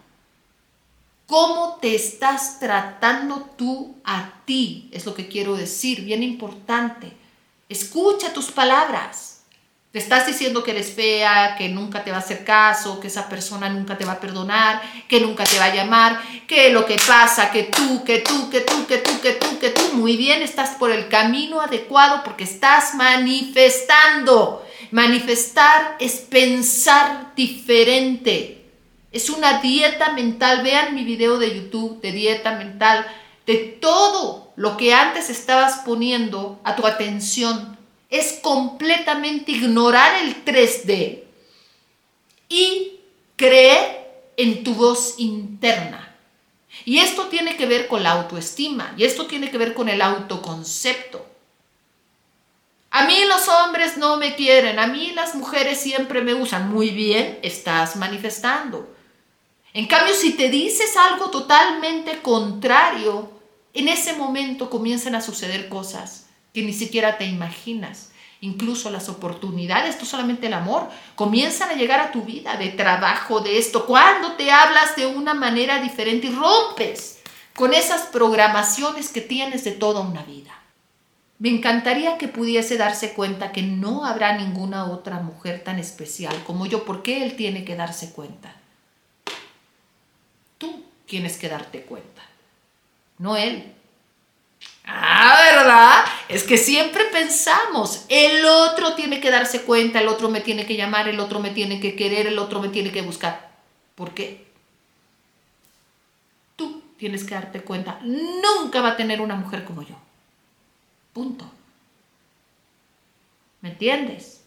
¿Cómo 1.27 1.77
te 1.81 1.93
estás 1.93 2.59
tratando 2.59 3.49
tú 3.57 3.97
a 4.05 4.41
ti? 4.45 4.89
Es 4.93 5.05
lo 5.05 5.13
que 5.13 5.27
quiero 5.27 5.55
decir, 5.55 6.01
bien 6.01 6.23
importante. 6.23 7.11
Escucha 7.67 8.31
tus 8.31 8.49
palabras. 8.51 9.36
Te 9.91 9.99
estás 9.99 10.27
diciendo 10.27 10.63
que 10.63 10.71
eres 10.71 10.91
fea, 10.91 11.55
que 11.57 11.69
nunca 11.69 12.03
te 12.03 12.11
va 12.11 12.17
a 12.17 12.19
hacer 12.19 12.43
caso, 12.43 12.99
que 12.99 13.07
esa 13.07 13.29
persona 13.29 13.69
nunca 13.69 13.97
te 13.97 14.03
va 14.03 14.13
a 14.13 14.19
perdonar, 14.19 14.81
que 15.07 15.21
nunca 15.21 15.45
te 15.45 15.57
va 15.57 15.65
a 15.65 15.75
llamar, 15.75 16.21
que 16.45 16.71
lo 16.71 16.85
que 16.85 16.97
pasa, 17.07 17.51
que 17.51 17.63
tú, 17.63 18.03
que 18.03 18.19
tú, 18.19 18.49
que 18.49 18.59
tú, 18.61 18.85
que 18.85 18.97
tú, 18.97 19.21
que 19.21 19.31
tú, 19.31 19.59
que 19.59 19.69
tú, 19.69 19.81
muy 19.93 20.17
bien, 20.17 20.41
estás 20.41 20.71
por 20.71 20.91
el 20.91 21.07
camino 21.07 21.61
adecuado 21.61 22.21
porque 22.25 22.43
estás 22.43 22.95
manifestando. 22.95 24.67
Manifestar 24.91 25.95
es 25.99 26.15
pensar 26.15 27.33
diferente. 27.35 28.65
Es 29.13 29.29
una 29.29 29.61
dieta 29.61 30.11
mental. 30.11 30.63
Vean 30.63 30.95
mi 30.95 31.05
video 31.05 31.39
de 31.39 31.55
YouTube 31.55 32.01
de 32.01 32.11
dieta 32.11 32.55
mental, 32.55 33.07
de 33.45 33.55
todo 33.55 34.51
lo 34.57 34.75
que 34.75 34.93
antes 34.93 35.29
estabas 35.29 35.81
poniendo 35.85 36.59
a 36.65 36.75
tu 36.75 36.85
atención 36.85 37.76
es 38.09 38.39
completamente 38.41 39.51
ignorar 39.51 40.23
el 40.23 40.45
3D 40.45 41.23
y 42.49 42.99
creer 43.35 44.31
en 44.37 44.63
tu 44.63 44.73
voz 44.73 45.15
interna. 45.17 46.15
Y 46.85 46.99
esto 46.99 47.27
tiene 47.27 47.57
que 47.57 47.65
ver 47.65 47.87
con 47.87 48.03
la 48.03 48.11
autoestima 48.11 48.93
y 48.97 49.03
esto 49.03 49.25
tiene 49.25 49.51
que 49.51 49.57
ver 49.57 49.73
con 49.73 49.89
el 49.89 50.01
autoconcepto. 50.01 51.25
A 52.91 53.05
mí 53.05 53.25
los 53.27 53.47
hombres 53.49 53.97
no 53.97 54.17
me 54.17 54.35
quieren, 54.35 54.79
a 54.79 54.87
mí 54.87 55.11
las 55.13 55.35
mujeres 55.35 55.79
siempre 55.79 56.21
me 56.21 56.33
usan. 56.33 56.69
Muy 56.69 56.91
bien, 56.91 57.39
estás 57.41 57.95
manifestando. 57.97 58.95
En 59.73 59.85
cambio, 59.87 60.15
si 60.15 60.33
te 60.33 60.49
dices 60.49 60.95
algo 60.95 61.29
totalmente 61.29 62.21
contrario, 62.21 63.31
en 63.73 63.89
ese 63.89 64.13
momento 64.13 64.69
comienzan 64.69 65.13
a 65.15 65.21
suceder 65.21 65.67
cosas 65.67 66.27
que 66.53 66.61
ni 66.63 66.73
siquiera 66.73 67.17
te 67.17 67.25
imaginas. 67.25 68.11
Incluso 68.39 68.89
las 68.91 69.09
oportunidades, 69.09 69.97
tú 69.97 70.05
solamente 70.05 70.47
el 70.47 70.53
amor, 70.53 70.89
comienzan 71.15 71.69
a 71.71 71.75
llegar 71.75 71.99
a 71.99 72.11
tu 72.11 72.21
vida 72.21 72.55
de 72.57 72.69
trabajo, 72.69 73.39
de 73.39 73.57
esto. 73.57 73.85
Cuando 73.85 74.33
te 74.33 74.51
hablas 74.51 74.95
de 74.95 75.07
una 75.07 75.33
manera 75.33 75.81
diferente 75.81 76.27
y 76.27 76.31
rompes 76.31 77.17
con 77.55 77.73
esas 77.73 78.03
programaciones 78.03 79.09
que 79.09 79.21
tienes 79.21 79.63
de 79.63 79.71
toda 79.71 80.01
una 80.01 80.21
vida. 80.21 80.51
Me 81.39 81.49
encantaría 81.49 82.17
que 82.17 82.27
pudiese 82.27 82.77
darse 82.77 83.13
cuenta 83.13 83.51
que 83.51 83.61
no 83.63 84.05
habrá 84.05 84.37
ninguna 84.37 84.85
otra 84.85 85.19
mujer 85.21 85.63
tan 85.63 85.79
especial 85.79 86.35
como 86.45 86.65
yo. 86.65 86.85
¿Por 86.85 87.03
qué 87.03 87.23
él 87.23 87.35
tiene 87.35 87.63
que 87.63 87.75
darse 87.75 88.11
cuenta? 88.11 88.55
Tú 90.57 90.83
tienes 91.05 91.37
que 91.37 91.49
darte 91.49 91.81
cuenta, 91.81 92.21
no 93.17 93.37
él. 93.37 93.73
Ah, 94.89 95.41
¿verdad? 95.53 96.05
Es 96.29 96.43
que 96.43 96.57
siempre 96.57 97.03
pensamos, 97.11 98.05
el 98.07 98.45
otro 98.45 98.95
tiene 98.95 99.19
que 99.19 99.29
darse 99.29 99.63
cuenta, 99.63 99.99
el 99.99 100.07
otro 100.07 100.29
me 100.29 100.39
tiene 100.39 100.65
que 100.65 100.77
llamar, 100.77 101.09
el 101.09 101.19
otro 101.19 101.41
me 101.41 101.49
tiene 101.49 101.81
que 101.81 101.97
querer, 101.97 102.25
el 102.25 102.39
otro 102.39 102.61
me 102.61 102.69
tiene 102.69 102.91
que 102.91 103.01
buscar. 103.01 103.51
¿Por 103.95 104.13
qué? 104.13 104.47
Tú 106.55 106.83
tienes 106.97 107.25
que 107.25 107.35
darte 107.35 107.61
cuenta, 107.61 107.99
nunca 108.01 108.79
va 108.79 108.91
a 108.91 108.97
tener 108.97 109.19
una 109.19 109.35
mujer 109.35 109.65
como 109.65 109.81
yo. 109.81 109.95
Punto. 111.11 111.43
¿Me 113.59 113.69
entiendes? 113.69 114.41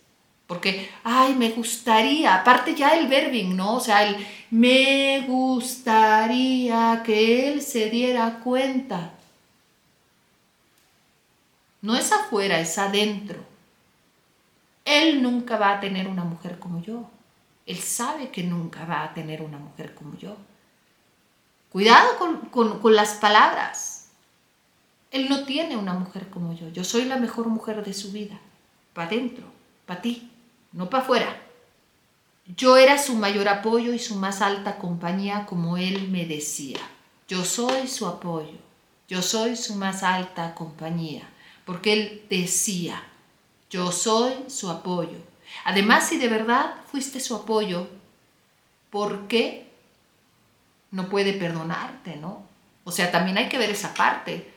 Porque, 0.46 0.90
ay, 1.04 1.34
me 1.34 1.50
gustaría, 1.50 2.34
aparte 2.34 2.74
ya 2.74 2.96
el 2.96 3.08
verbing, 3.08 3.54
¿no? 3.54 3.74
O 3.74 3.80
sea, 3.80 4.08
el 4.08 4.16
me 4.50 5.20
gustaría 5.28 7.02
que 7.04 7.48
él 7.50 7.60
se 7.60 7.90
diera 7.90 8.40
cuenta 8.42 9.12
no 11.82 11.96
es 11.96 12.12
afuera, 12.12 12.60
es 12.60 12.76
adentro. 12.78 13.38
Él 14.84 15.22
nunca 15.22 15.56
va 15.56 15.72
a 15.72 15.80
tener 15.80 16.08
una 16.08 16.24
mujer 16.24 16.58
como 16.58 16.82
yo. 16.82 17.08
Él 17.66 17.78
sabe 17.78 18.30
que 18.30 18.42
nunca 18.42 18.84
va 18.84 19.04
a 19.04 19.14
tener 19.14 19.42
una 19.42 19.58
mujer 19.58 19.94
como 19.94 20.16
yo. 20.18 20.36
Cuidado 21.70 22.18
con, 22.50 22.94
las 22.94 23.14
palabras. 23.14 24.08
Él 25.10 25.28
no 25.28 25.44
tiene 25.44 25.76
una 25.76 25.94
mujer 25.94 26.28
como 26.28 26.54
yo. 26.54 26.68
Yo 26.68 26.84
soy 26.84 27.04
la 27.04 27.16
mejor 27.16 27.46
mujer 27.46 27.84
de 27.84 27.94
su 27.94 28.12
vida. 28.12 28.38
Para 28.92 29.08
adentro, 29.08 29.44
para 29.86 30.02
ti, 30.02 30.30
no 30.72 30.90
para 30.90 31.04
afuera. 31.04 31.42
Yo 32.56 32.76
era 32.76 32.98
su 32.98 33.14
mayor 33.14 33.48
apoyo 33.48 33.92
y 33.92 33.98
su 33.98 34.16
más 34.16 34.42
alta 34.42 34.78
compañía, 34.78 35.46
como 35.46 35.76
él 35.76 36.08
me 36.08 36.26
decía. 36.26 36.80
Yo 37.28 37.44
soy 37.44 37.86
su 37.86 38.06
apoyo. 38.06 38.58
Yo 39.08 39.22
soy 39.22 39.56
su 39.56 39.76
más 39.76 40.02
alta 40.02 40.54
compañía 40.54 41.28
porque 41.64 41.92
Él 41.92 42.26
decía, 42.28 43.02
yo 43.70 43.92
soy 43.92 44.32
su 44.48 44.70
apoyo. 44.70 45.18
Además, 45.64 46.08
si 46.08 46.18
de 46.18 46.28
verdad 46.28 46.74
fuiste 46.90 47.20
su 47.20 47.34
apoyo, 47.34 47.88
¿por 48.90 49.28
qué 49.28 49.70
no 50.90 51.08
puede 51.08 51.32
perdonarte, 51.32 52.16
no? 52.16 52.42
O 52.84 52.92
sea, 52.92 53.10
también 53.10 53.38
hay 53.38 53.48
que 53.48 53.58
ver 53.58 53.70
esa 53.70 53.94
parte. 53.94 54.52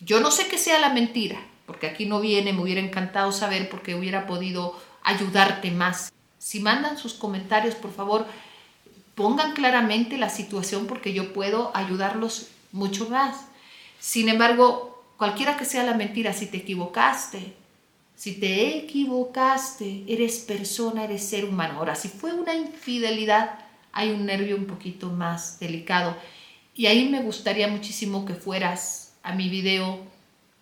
Yo 0.00 0.20
no 0.20 0.30
sé 0.30 0.46
qué 0.48 0.58
sea 0.58 0.78
la 0.78 0.90
mentira, 0.90 1.40
porque 1.66 1.88
aquí 1.88 2.06
no 2.06 2.20
viene, 2.20 2.52
me 2.52 2.62
hubiera 2.62 2.80
encantado 2.80 3.32
saber 3.32 3.68
porque 3.68 3.94
hubiera 3.94 4.26
podido 4.26 4.80
ayudarte 5.02 5.70
más. 5.70 6.12
Si 6.38 6.60
mandan 6.60 6.98
sus 6.98 7.14
comentarios, 7.14 7.74
por 7.74 7.92
favor, 7.92 8.26
pongan 9.14 9.52
claramente 9.52 10.16
la 10.16 10.30
situación 10.30 10.86
porque 10.86 11.12
yo 11.12 11.32
puedo 11.32 11.72
ayudarlos 11.74 12.48
mucho 12.70 13.08
más. 13.08 13.46
Sin 13.98 14.28
embargo, 14.28 14.97
cualquiera 15.18 15.58
que 15.58 15.66
sea 15.66 15.82
la 15.82 15.92
mentira, 15.92 16.32
si 16.32 16.46
te 16.46 16.56
equivocaste, 16.56 17.52
si 18.14 18.40
te 18.40 18.78
equivocaste, 18.78 20.04
eres 20.08 20.38
persona, 20.38 21.04
eres 21.04 21.28
ser 21.28 21.44
humano. 21.44 21.78
Ahora, 21.78 21.94
si 21.94 22.08
fue 22.08 22.32
una 22.32 22.54
infidelidad, 22.54 23.58
hay 23.92 24.10
un 24.10 24.24
nervio 24.24 24.56
un 24.56 24.66
poquito 24.66 25.10
más 25.10 25.60
delicado. 25.60 26.16
Y 26.74 26.86
ahí 26.86 27.08
me 27.08 27.22
gustaría 27.22 27.68
muchísimo 27.68 28.24
que 28.24 28.34
fueras 28.34 29.12
a 29.22 29.34
mi 29.34 29.50
video 29.50 30.00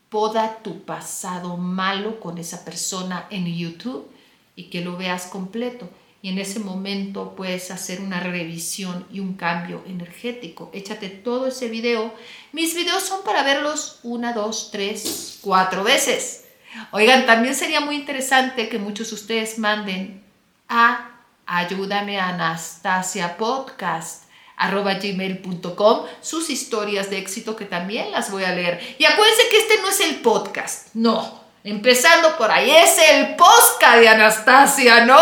Poda 0.09 0.63
tu 0.63 0.83
pasado 0.83 1.57
malo 1.57 2.21
con 2.21 2.39
esa 2.39 2.65
persona 2.65 3.27
en 3.29 3.45
YouTube 3.47 4.09
y 4.55 4.65
que 4.65 4.81
lo 4.81 4.97
veas 4.97 5.27
completo 5.27 5.91
y 6.23 6.31
en 6.31 6.39
ese 6.39 6.59
momento 6.59 7.35
puedes 7.37 7.71
hacer 7.71 8.01
una 8.01 8.21
revisión 8.21 9.07
y 9.13 9.21
un 9.21 9.35
cambio 9.35 9.83
energético. 9.87 10.71
Échate 10.73 11.09
todo 11.09 11.47
ese 11.47 11.69
video. 11.69 12.13
Mis 12.53 12.75
videos 12.75 13.03
son 13.03 13.23
para 13.25 13.43
verlos 13.43 14.01
una, 14.03 14.33
dos, 14.33 14.71
tres, 14.73 15.39
cuatro 15.43 15.85
veces. 15.85 16.45
Oigan, 16.91 17.27
también 17.27 17.55
sería 17.55 17.81
muy 17.81 17.97
interesante 17.97 18.69
que 18.69 18.79
muchos 18.79 19.11
de 19.11 19.15
ustedes 19.15 19.59
manden 19.59 20.23
a 20.69 21.13
ayúdame 21.47 22.19
a 22.19 22.31
Anastasia 22.31 23.37
Podcast 23.37 24.25
arroba 24.57 24.95
gmail.com 24.95 26.07
sus 26.21 26.51
historias 26.51 27.11
de 27.11 27.19
éxito 27.19 27.55
que 27.57 27.67
también 27.67 28.11
las 28.11 28.31
voy 28.31 28.45
a 28.45 28.55
leer. 28.55 28.97
Y 28.99 29.05
acuérdense 29.05 29.43
que 29.51 29.59
este 29.59 29.81
no 29.81 29.89
es 29.89 30.01
el 30.01 30.17
podcast, 30.17 30.89
no. 30.95 31.46
Empezando 31.67 32.37
por 32.37 32.49
ahí, 32.49 32.71
es 32.71 32.97
el 33.11 33.35
posca 33.35 33.97
de 33.97 34.09
Anastasia, 34.09 35.05
¿no? 35.05 35.21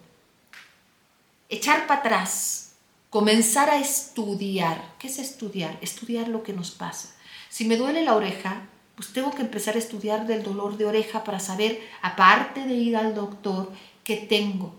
Echar 1.49 1.89
para 1.89 2.01
atrás, 2.01 2.68
comenzar 3.11 3.71
a 3.71 3.79
estudiar. 3.79 4.95
¿Qué 4.99 5.09
es 5.09 5.19
estudiar? 5.19 5.79
Estudiar 5.81 6.29
lo 6.29 6.43
que 6.43 6.53
nos 6.53 6.71
pasa. 6.71 7.15
Si 7.49 7.65
me 7.65 7.77
duele 7.77 8.05
la 8.05 8.15
oreja, 8.15 8.63
pues 8.95 9.13
tengo 9.13 9.31
que 9.31 9.43
empezar 9.43 9.77
a 9.77 9.79
estudiar 9.79 10.27
del 10.27 10.43
dolor 10.43 10.77
de 10.77 10.87
oreja 10.87 11.25
para 11.25 11.41
saber, 11.41 11.81
aparte 12.03 12.67
de 12.67 12.75
ir 12.75 12.97
al 12.97 13.15
doctor, 13.15 13.71
qué 14.05 14.17
tengo. 14.17 14.75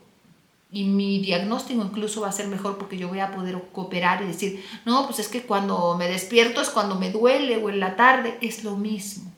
Y 0.72 0.84
mi 0.84 1.20
diagnóstico 1.20 1.82
incluso 1.82 2.22
va 2.22 2.30
a 2.30 2.34
ser 2.34 2.48
mejor 2.48 2.78
porque 2.78 2.98
yo 2.98 3.08
voy 3.08 3.22
a 3.22 3.32
poder 3.32 3.60
cooperar 3.72 4.22
y 4.22 4.28
decir, 4.28 4.64
no, 4.86 5.08
pues 5.08 5.18
es 5.18 5.28
que 5.28 5.42
cuando 5.42 5.96
me 5.98 6.08
despierto 6.08 6.62
es 6.62 6.70
cuando 6.70 6.96
me 6.96 7.12
duele 7.12 7.58
o 7.58 7.70
en 7.70 7.80
la 7.80 7.96
tarde, 7.96 8.38
es 8.42 8.64
lo 8.64 8.78
mismo. 8.78 9.32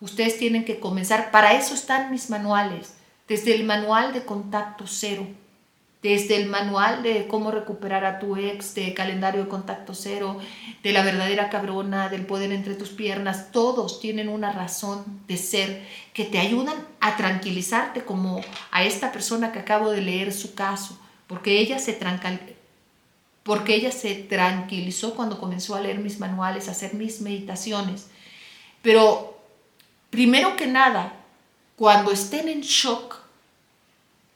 Ustedes 0.00 0.38
tienen 0.38 0.64
que 0.64 0.78
comenzar, 0.78 1.32
para 1.32 1.54
eso 1.54 1.74
están 1.74 2.12
mis 2.12 2.30
manuales, 2.30 2.94
desde 3.26 3.56
el 3.56 3.64
manual 3.64 4.12
de 4.12 4.24
contacto 4.24 4.84
cero 4.86 5.26
desde 6.08 6.36
el 6.36 6.46
manual 6.46 7.02
de 7.02 7.26
cómo 7.26 7.50
recuperar 7.50 8.04
a 8.04 8.20
tu 8.20 8.36
ex, 8.36 8.76
de 8.76 8.94
calendario 8.94 9.42
de 9.42 9.48
contacto 9.48 9.92
cero, 9.92 10.38
de 10.84 10.92
la 10.92 11.02
verdadera 11.02 11.50
cabrona, 11.50 12.08
del 12.08 12.24
poder 12.24 12.52
entre 12.52 12.76
tus 12.76 12.90
piernas, 12.90 13.50
todos 13.50 13.98
tienen 13.98 14.28
una 14.28 14.52
razón 14.52 15.04
de 15.26 15.36
ser 15.36 15.84
que 16.12 16.24
te 16.24 16.38
ayudan 16.38 16.76
a 17.00 17.16
tranquilizarte 17.16 18.04
como 18.04 18.40
a 18.70 18.84
esta 18.84 19.10
persona 19.10 19.50
que 19.50 19.58
acabo 19.58 19.90
de 19.90 20.00
leer 20.00 20.32
su 20.32 20.54
caso, 20.54 20.96
porque 21.26 21.58
ella 21.58 21.80
se 21.80 21.98
porque 23.42 23.74
ella 23.74 23.90
se 23.90 24.14
tranquilizó 24.14 25.16
cuando 25.16 25.40
comenzó 25.40 25.74
a 25.74 25.80
leer 25.80 25.98
mis 25.98 26.20
manuales, 26.20 26.68
a 26.68 26.72
hacer 26.72 26.94
mis 26.94 27.20
meditaciones. 27.20 28.08
Pero 28.80 29.40
primero 30.10 30.54
que 30.54 30.68
nada, 30.68 31.14
cuando 31.74 32.12
estén 32.12 32.48
en 32.48 32.60
shock, 32.60 33.25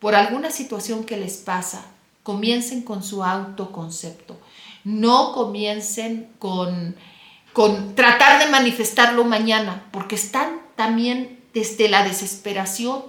por 0.01 0.15
alguna 0.15 0.51
situación 0.51 1.05
que 1.05 1.17
les 1.17 1.37
pasa, 1.37 1.85
comiencen 2.23 2.83
con 2.83 3.03
su 3.03 3.23
autoconcepto. 3.23 4.37
No 4.83 5.33
comiencen 5.33 6.31
con, 6.39 6.97
con 7.53 7.95
tratar 7.95 8.43
de 8.43 8.51
manifestarlo 8.51 9.25
mañana, 9.25 9.85
porque 9.93 10.15
están 10.15 10.61
también 10.75 11.41
desde 11.53 11.89
la 11.89 12.03
desesperación, 12.03 13.03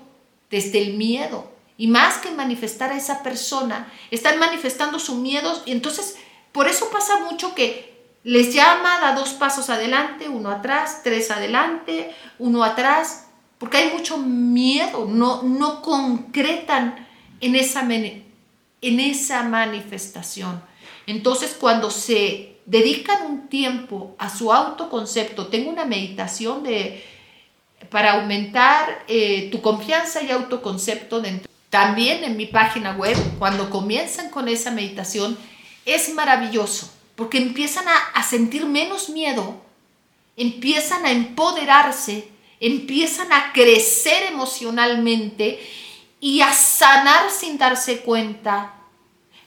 desde 0.49 0.81
el 0.81 0.97
miedo. 0.97 1.49
Y 1.77 1.87
más 1.87 2.17
que 2.17 2.31
manifestar 2.31 2.91
a 2.91 2.97
esa 2.97 3.23
persona, 3.23 3.91
están 4.11 4.37
manifestando 4.37 4.99
su 4.99 5.15
miedo. 5.15 5.61
Y 5.65 5.71
entonces, 5.71 6.17
por 6.51 6.67
eso 6.67 6.89
pasa 6.91 7.19
mucho 7.21 7.55
que 7.55 7.91
les 8.23 8.53
llama, 8.53 8.99
da 8.99 9.15
dos 9.15 9.29
pasos 9.29 9.69
adelante, 9.69 10.29
uno 10.29 10.51
atrás, 10.51 11.01
tres 11.03 11.31
adelante, 11.31 12.13
uno 12.37 12.63
atrás, 12.63 13.27
porque 13.61 13.77
hay 13.77 13.91
mucho 13.91 14.17
miedo, 14.17 15.05
no, 15.07 15.43
no 15.43 15.83
concretan 15.83 17.07
en 17.41 17.55
esa, 17.55 17.87
en 17.87 18.99
esa 18.99 19.43
manifestación. 19.43 20.63
Entonces, 21.05 21.55
cuando 21.59 21.91
se 21.91 22.55
dedican 22.65 23.23
un 23.23 23.49
tiempo 23.49 24.15
a 24.17 24.35
su 24.35 24.51
autoconcepto, 24.51 25.45
tengo 25.45 25.69
una 25.69 25.85
meditación 25.85 26.63
de, 26.63 27.05
para 27.91 28.13
aumentar 28.13 29.05
eh, 29.07 29.49
tu 29.51 29.61
confianza 29.61 30.23
y 30.23 30.31
autoconcepto 30.31 31.21
dentro. 31.21 31.47
También 31.69 32.23
en 32.23 32.37
mi 32.37 32.47
página 32.47 32.93
web, 32.93 33.15
cuando 33.37 33.69
comienzan 33.69 34.31
con 34.31 34.47
esa 34.47 34.71
meditación, 34.71 35.37
es 35.85 36.11
maravilloso, 36.15 36.91
porque 37.15 37.37
empiezan 37.37 37.87
a, 37.87 37.95
a 38.15 38.23
sentir 38.23 38.65
menos 38.65 39.09
miedo, 39.09 39.61
empiezan 40.35 41.05
a 41.05 41.11
empoderarse 41.11 42.30
empiezan 42.61 43.33
a 43.33 43.51
crecer 43.51 44.31
emocionalmente 44.31 45.59
y 46.21 46.41
a 46.41 46.53
sanar 46.53 47.29
sin 47.31 47.57
darse 47.57 48.01
cuenta. 48.01 48.75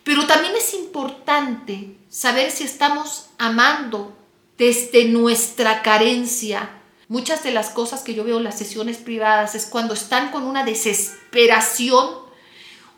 Pero 0.03 0.27
también 0.27 0.55
es 0.57 0.75
importante 0.75 1.97
saber 2.11 2.51
si 2.51 2.65
estamos 2.65 3.29
amando 3.39 4.15
desde 4.59 5.07
nuestra 5.07 5.83
carencia. 5.83 6.69
Muchas 7.09 7.43
de 7.45 7.53
las 7.53 7.71
cosas 7.71 8.03
que 8.03 8.15
yo 8.15 8.25
veo 8.25 8.39
en 8.39 8.45
las 8.45 8.59
sesiones 8.59 8.99
privadas 8.99 9.55
es 9.55 9.67
cuando 9.67 9.95
están 9.95 10.31
con 10.31 10.43
una 10.43 10.65
desesperación, 10.65 12.11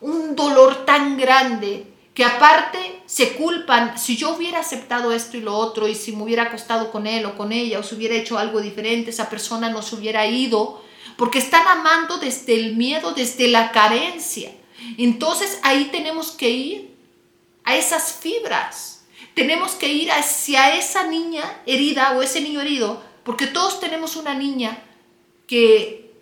un 0.00 0.35
dolor 0.35 0.87
tan 0.87 1.18
grande 1.18 1.92
que 2.16 2.24
aparte 2.24 3.02
se 3.05 3.35
culpan, 3.35 3.98
si 3.98 4.16
yo 4.16 4.35
hubiera 4.35 4.61
aceptado 4.61 5.12
esto 5.12 5.37
y 5.37 5.42
lo 5.42 5.55
otro, 5.55 5.87
y 5.87 5.94
si 5.94 6.12
me 6.12 6.22
hubiera 6.22 6.44
acostado 6.44 6.90
con 6.90 7.07
él 7.07 7.26
o 7.26 7.37
con 7.37 7.52
ella, 7.52 7.79
o 7.79 7.83
si 7.83 7.94
hubiera 7.94 8.14
hecho 8.14 8.38
algo 8.38 8.62
diferente, 8.62 9.11
esa 9.11 9.29
persona 9.29 9.68
no 9.68 9.83
se 9.83 9.96
hubiera 9.96 10.26
ido, 10.26 10.83
porque 11.18 11.38
están 11.38 11.68
amando 11.68 12.16
desde 12.16 12.55
el 12.55 12.74
miedo, 12.74 13.12
desde 13.12 13.48
la 13.48 13.70
carencia. 13.70 14.50
Entonces 14.96 15.61
ahí 15.62 15.90
tenemos 15.92 16.31
que 16.31 16.48
ir 16.48 16.94
a 17.64 17.76
esas 17.76 18.14
fibras, 18.14 19.05
tenemos 19.35 19.72
que 19.72 19.88
ir 19.88 20.11
hacia 20.11 20.74
esa 20.74 21.07
niña 21.07 21.44
herida 21.66 22.16
o 22.16 22.22
ese 22.22 22.40
niño 22.40 22.62
herido, 22.62 23.02
porque 23.24 23.46
todos 23.46 23.79
tenemos 23.79 24.16
una 24.16 24.33
niña 24.33 24.83
que, 25.46 26.14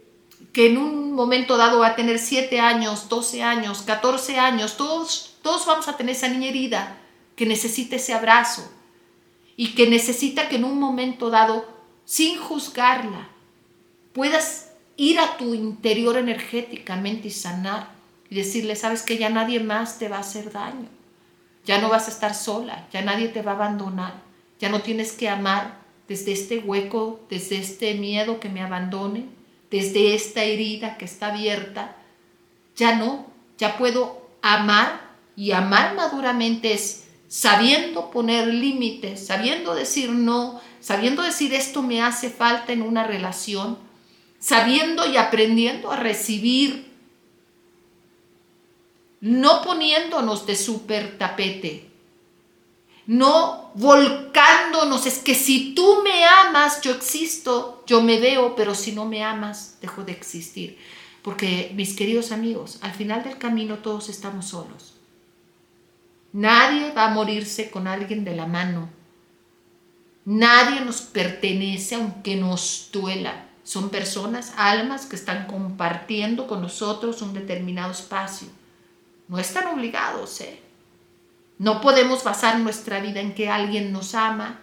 que 0.52 0.66
en 0.66 0.78
momento 1.14 1.56
dado 1.56 1.80
va 1.80 1.88
a 1.88 1.96
tener 1.96 2.18
7 2.18 2.60
años, 2.60 3.08
12 3.08 3.42
años, 3.42 3.82
14 3.82 4.38
años, 4.38 4.76
todos 4.76 5.34
todos 5.44 5.66
vamos 5.66 5.88
a 5.88 5.98
tener 5.98 6.16
esa 6.16 6.28
niña 6.28 6.48
herida 6.48 6.96
que 7.36 7.44
necesita 7.44 7.96
ese 7.96 8.14
abrazo 8.14 8.66
y 9.56 9.74
que 9.74 9.90
necesita 9.90 10.48
que 10.48 10.56
en 10.56 10.64
un 10.64 10.80
momento 10.80 11.28
dado, 11.28 11.66
sin 12.06 12.38
juzgarla, 12.38 13.28
puedas 14.14 14.70
ir 14.96 15.20
a 15.20 15.36
tu 15.36 15.52
interior 15.52 16.16
energéticamente 16.16 17.28
y 17.28 17.30
sanar 17.30 17.90
y 18.30 18.36
decirle, 18.36 18.74
sabes 18.74 19.02
que 19.02 19.18
ya 19.18 19.28
nadie 19.28 19.60
más 19.60 19.98
te 19.98 20.08
va 20.08 20.16
a 20.16 20.20
hacer 20.20 20.50
daño, 20.50 20.88
ya 21.66 21.78
no 21.78 21.90
vas 21.90 22.08
a 22.08 22.10
estar 22.10 22.34
sola, 22.34 22.88
ya 22.90 23.02
nadie 23.02 23.28
te 23.28 23.42
va 23.42 23.52
a 23.52 23.56
abandonar, 23.56 24.22
ya 24.58 24.70
no 24.70 24.80
tienes 24.80 25.12
que 25.12 25.28
amar 25.28 25.78
desde 26.08 26.32
este 26.32 26.60
hueco, 26.60 27.20
desde 27.28 27.58
este 27.58 27.92
miedo 27.96 28.40
que 28.40 28.48
me 28.48 28.62
abandone, 28.62 29.26
desde 29.74 30.14
esta 30.14 30.44
herida 30.44 30.96
que 30.96 31.04
está 31.04 31.34
abierta, 31.34 31.96
ya 32.76 32.94
no, 32.94 33.26
ya 33.58 33.76
puedo 33.76 34.30
amar 34.40 35.00
y 35.34 35.50
amar 35.50 35.96
maduramente 35.96 36.72
es 36.72 37.08
sabiendo 37.26 38.12
poner 38.12 38.46
límites, 38.46 39.26
sabiendo 39.26 39.74
decir 39.74 40.10
no, 40.10 40.60
sabiendo 40.78 41.22
decir 41.22 41.52
esto 41.54 41.82
me 41.82 42.00
hace 42.00 42.30
falta 42.30 42.72
en 42.72 42.82
una 42.82 43.04
relación, 43.04 43.76
sabiendo 44.38 45.10
y 45.10 45.16
aprendiendo 45.16 45.90
a 45.90 45.96
recibir, 45.96 46.92
no 49.20 49.60
poniéndonos 49.62 50.46
de 50.46 50.54
super 50.54 51.18
tapete, 51.18 51.90
no 53.06 53.70
volcándonos, 53.74 55.06
es 55.06 55.18
que 55.18 55.34
si 55.34 55.74
tú 55.74 56.02
me 56.02 56.24
amas, 56.24 56.80
yo 56.80 56.92
existo, 56.92 57.82
yo 57.86 58.02
me 58.02 58.18
veo, 58.18 58.56
pero 58.56 58.74
si 58.74 58.92
no 58.92 59.04
me 59.04 59.22
amas, 59.22 59.78
dejo 59.80 60.04
de 60.04 60.12
existir. 60.12 60.78
Porque, 61.22 61.72
mis 61.74 61.96
queridos 61.96 62.32
amigos, 62.32 62.78
al 62.82 62.92
final 62.92 63.22
del 63.24 63.38
camino 63.38 63.78
todos 63.78 64.08
estamos 64.08 64.46
solos. 64.46 64.94
Nadie 66.32 66.92
va 66.92 67.06
a 67.06 67.14
morirse 67.14 67.70
con 67.70 67.86
alguien 67.86 68.24
de 68.24 68.34
la 68.34 68.46
mano. 68.46 68.88
Nadie 70.24 70.80
nos 70.80 71.02
pertenece 71.02 71.94
aunque 71.94 72.36
nos 72.36 72.88
duela. 72.92 73.46
Son 73.62 73.88
personas, 73.88 74.52
almas 74.56 75.06
que 75.06 75.16
están 75.16 75.46
compartiendo 75.46 76.46
con 76.46 76.60
nosotros 76.60 77.22
un 77.22 77.32
determinado 77.32 77.92
espacio. 77.92 78.48
No 79.28 79.38
están 79.38 79.66
obligados, 79.68 80.40
¿eh? 80.40 80.60
No 81.58 81.80
podemos 81.80 82.24
basar 82.24 82.58
nuestra 82.58 83.00
vida 83.00 83.20
en 83.20 83.34
que 83.34 83.48
alguien 83.48 83.92
nos 83.92 84.14
ama 84.14 84.60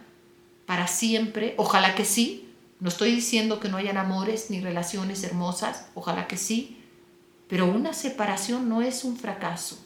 para 0.66 0.88
siempre. 0.88 1.54
Ojalá 1.58 1.96
que 1.96 2.06
sí. 2.06 2.50
No 2.80 2.90
estoy 2.90 3.12
diciendo 3.14 3.60
que 3.60 3.70
no 3.70 3.78
hayan 3.78 3.98
amores 3.98 4.50
ni 4.50 4.60
relaciones 4.60 5.24
hermosas. 5.24 5.88
Ojalá 5.94 6.28
que 6.28 6.38
sí. 6.38 6.82
Pero 7.48 7.66
una 7.66 7.94
separación 7.94 8.68
no 8.70 8.82
es 8.82 9.04
un 9.04 9.18
fracaso. 9.18 9.80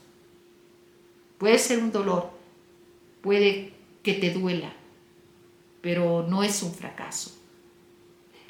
Puede 1.38 1.60
ser 1.60 1.80
un 1.80 1.91
dolor. 1.91 2.32
Puede 3.22 3.74
que 4.02 4.13
te 4.13 4.32
duela. 4.32 4.72
Pero 5.82 6.26
no 6.28 6.44
es 6.44 6.63
un 6.63 6.74
fracaso. 6.74 7.32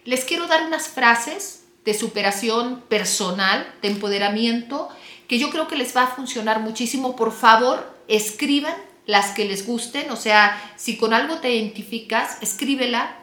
Les 0.03 0.23
quiero 0.23 0.47
dar 0.47 0.67
unas 0.67 0.87
frases 0.87 1.63
de 1.83 1.93
superación 1.93 2.81
personal, 2.87 3.73
de 3.81 3.89
empoderamiento, 3.89 4.89
que 5.27 5.39
yo 5.39 5.49
creo 5.49 5.67
que 5.67 5.75
les 5.75 5.95
va 5.95 6.03
a 6.03 6.15
funcionar 6.15 6.59
muchísimo. 6.59 7.15
Por 7.15 7.31
favor, 7.31 7.94
escriban 8.07 8.75
las 9.05 9.31
que 9.31 9.45
les 9.45 9.65
gusten, 9.65 10.09
o 10.11 10.15
sea, 10.15 10.73
si 10.77 10.97
con 10.97 11.13
algo 11.13 11.37
te 11.37 11.53
identificas, 11.53 12.41
escríbela 12.41 13.15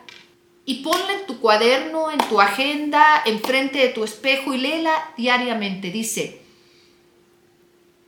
y 0.64 0.82
ponla 0.82 1.12
en 1.12 1.26
tu 1.26 1.40
cuaderno, 1.40 2.10
en 2.10 2.18
tu 2.18 2.40
agenda, 2.40 3.22
enfrente 3.26 3.78
de 3.78 3.88
tu 3.88 4.04
espejo 4.04 4.54
y 4.54 4.58
léela 4.58 5.12
diariamente. 5.16 5.90
Dice, 5.90 6.40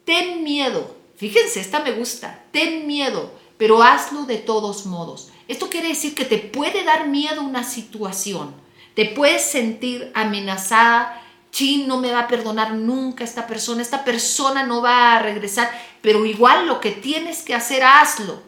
ten 0.05 0.45
miedo, 0.45 0.97
fíjense, 1.17 1.61
esta 1.61 1.81
me 1.81 1.93
gusta, 1.93 2.45
ten 2.53 2.87
miedo, 2.87 3.33
pero 3.57 3.83
hazlo 3.83 4.25
de 4.25 4.39
todos 4.39 4.87
modos. 4.87 5.31
Esto 5.49 5.69
quiere 5.69 5.89
decir 5.89 6.15
que 6.15 6.25
te 6.25 6.39
puede 6.39 6.85
dar 6.85 7.09
miedo 7.09 7.43
una 7.43 7.65
situación, 7.65 8.55
te 8.95 9.07
puedes 9.07 9.43
sentir 9.43 10.13
amenazada, 10.15 11.21
chin, 11.55 11.87
no 11.87 11.99
me 11.99 12.11
va 12.11 12.21
a 12.21 12.29
perdonar 12.29 12.75
nunca 12.75 13.23
esta 13.23 13.47
persona, 13.47 13.81
esta 13.81 14.05
persona 14.05 14.65
no 14.65 14.83
va 14.83 15.15
a 15.15 15.23
regresar, 15.23 15.71
pero 16.03 16.27
igual 16.27 16.67
lo 16.67 16.81
que 16.81 16.91
tienes 16.91 17.43
que 17.43 17.55
hacer, 17.55 17.85
hazlo. 17.85 18.43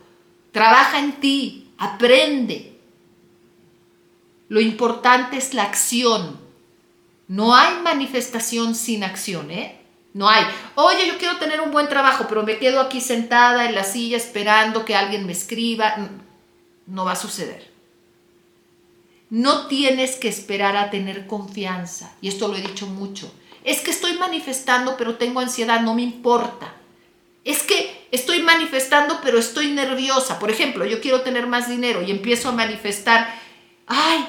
Trabaja 0.51 0.99
en 0.99 1.13
ti, 1.21 1.71
aprende. 1.79 2.81
Lo 4.49 4.61
importante 4.61 5.37
es 5.37 5.55
la 5.55 5.63
acción. 5.63 6.41
No 7.29 7.55
hay 7.55 7.77
manifestación 7.81 8.75
sin 8.75 9.05
acción, 9.05 9.53
¿eh? 9.53 9.81
No 10.13 10.29
hay. 10.29 10.45
Oye, 10.75 11.07
yo 11.07 11.17
quiero 11.19 11.37
tener 11.37 11.61
un 11.61 11.71
buen 11.71 11.89
trabajo, 11.89 12.27
pero 12.29 12.43
me 12.43 12.59
quedo 12.59 12.81
aquí 12.81 13.01
sentada 13.01 13.67
en 13.67 13.77
la 13.77 13.85
silla 13.85 14.17
esperando 14.17 14.85
que 14.85 14.97
alguien 14.97 15.27
me 15.27 15.33
escriba. 15.33 15.97
No 16.87 17.05
va 17.05 17.13
a 17.13 17.17
suceder. 17.17 17.76
No 19.29 19.67
tienes 19.67 20.17
que 20.17 20.29
esperar 20.29 20.77
a 20.77 20.91
tener 20.91 21.27
confianza, 21.27 22.15
y 22.21 22.29
esto 22.29 22.49
lo 22.49 22.57
he 22.57 22.63
dicho 22.63 22.87
mucho. 22.87 23.33
Es 23.65 23.81
que 23.81 23.91
estoy 23.91 24.13
manifestando, 24.15 24.97
pero 24.97 25.17
tengo 25.17 25.41
ansiedad, 25.41 25.81
no 25.81 25.95
me 25.95 26.03
importa. 26.03 26.73
Es 27.45 27.65
que 27.65 28.07
estoy 28.13 28.43
manifestando, 28.43 29.19
pero 29.23 29.39
estoy 29.39 29.73
nerviosa. 29.73 30.39
Por 30.39 30.51
ejemplo, 30.51 30.85
yo 30.85 31.01
quiero 31.01 31.23
tener 31.23 31.49
más 31.49 31.69
dinero 31.69 32.03
y 32.03 32.13
empiezo 32.13 32.49
a 32.49 32.53
manifestar, 32.53 33.35
ay, 33.89 34.25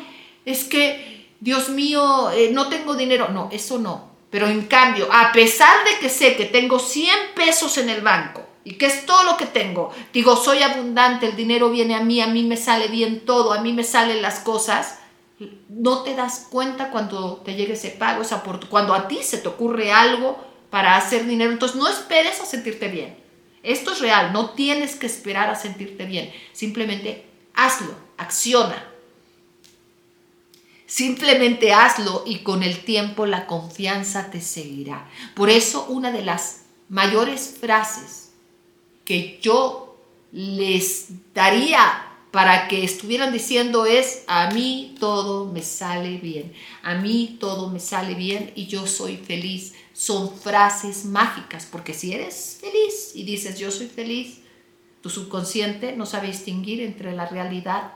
es 0.46 0.64
que, 0.64 1.28
Dios 1.40 1.70
mío, 1.70 2.32
eh, 2.32 2.50
no 2.52 2.68
tengo 2.68 2.96
dinero. 2.96 3.30
No, 3.30 3.50
eso 3.52 3.78
no. 3.78 4.10
Pero 4.32 4.48
en 4.48 4.64
cambio, 4.64 5.08
a 5.12 5.32
pesar 5.32 5.84
de 5.86 6.00
que 6.00 6.10
sé 6.10 6.36
que 6.36 6.46
tengo 6.46 6.80
100 6.80 7.16
pesos 7.36 7.78
en 7.78 7.90
el 7.90 8.02
banco, 8.02 8.47
y 8.68 8.74
que 8.74 8.88
es 8.88 9.06
todo 9.06 9.24
lo 9.24 9.38
que 9.38 9.46
tengo. 9.46 9.94
Digo, 10.12 10.36
soy 10.36 10.62
abundante, 10.62 11.26
el 11.26 11.38
dinero 11.38 11.70
viene 11.70 11.96
a 11.96 12.02
mí, 12.02 12.20
a 12.20 12.28
mí 12.28 12.44
me 12.44 12.58
sale 12.58 12.90
bien 12.90 13.22
todo, 13.22 13.54
a 13.54 13.62
mí 13.62 13.72
me 13.72 13.86
salen 13.86 14.22
las 14.22 14.42
cosas. 14.42 15.00
No 15.70 16.04
te 16.04 16.16
das 16.16 16.48
cuenta 16.50 16.92
cuando 16.92 17.38
te 17.46 17.56
llegue 17.56 17.74
ese 17.74 17.92
pago, 17.92 18.24
esa 18.24 18.44
cuando 18.70 18.94
a 18.94 19.08
ti 19.08 19.20
se 19.24 19.38
te 19.38 19.48
ocurre 19.48 19.94
algo 19.94 20.38
para 20.70 20.98
hacer 20.98 21.26
dinero. 21.26 21.54
Entonces 21.54 21.78
no 21.78 21.88
esperes 21.88 22.42
a 22.42 22.46
sentirte 22.46 22.90
bien. 22.90 23.18
Esto 23.64 23.94
es 23.94 24.02
real, 24.02 24.34
no 24.34 24.50
tienes 24.50 24.98
que 24.98 25.06
esperar 25.06 25.50
a 25.50 25.56
sentirte 25.56 26.04
bien. 26.04 26.34
Simplemente 26.52 27.26
hazlo, 27.54 27.96
acciona. 28.18 28.86
Simplemente 30.86 31.72
hazlo 31.72 32.24
y 32.26 32.40
con 32.40 32.64
el 32.64 32.84
tiempo 32.84 33.28
la 33.28 33.46
confianza 33.46 34.30
te 34.30 34.42
seguirá. 34.42 35.10
Por 35.36 35.50
eso 35.50 35.86
una 35.86 36.12
de 36.12 36.26
las 36.26 36.64
mayores 36.90 37.56
frases 37.62 38.27
que 39.08 39.39
yo 39.41 39.96
les 40.34 41.08
daría 41.34 42.04
para 42.32 42.67
que 42.67 42.84
estuvieran 42.84 43.32
diciendo 43.32 43.86
es, 43.86 44.26
a 44.28 44.52
mí 44.52 44.96
todo 45.00 45.46
me 45.46 45.63
sale 45.63 46.17
bien, 46.17 46.52
a 46.84 46.96
mí 46.96 47.38
todo 47.39 47.70
me 47.70 47.80
sale 47.80 48.15
bien 48.15 48.52
y 48.54 48.67
yo 48.67 48.86
soy 48.86 49.15
feliz. 49.15 49.76
Son 49.93 50.38
frases 50.38 51.06
mágicas, 51.06 51.65
porque 51.72 51.93
si 51.93 52.12
eres 52.12 52.58
feliz 52.60 53.13
y 53.15 53.24
dices 53.24 53.58
yo 53.58 53.72
soy 53.72 53.88
feliz, 53.88 54.41
tu 55.02 55.10
subconsciente 55.10 55.96
no 55.96 56.06
sabe 56.06 56.28
distinguir 56.28 56.82
entre 56.82 57.15
la 57.15 57.28
realidad 57.28 57.93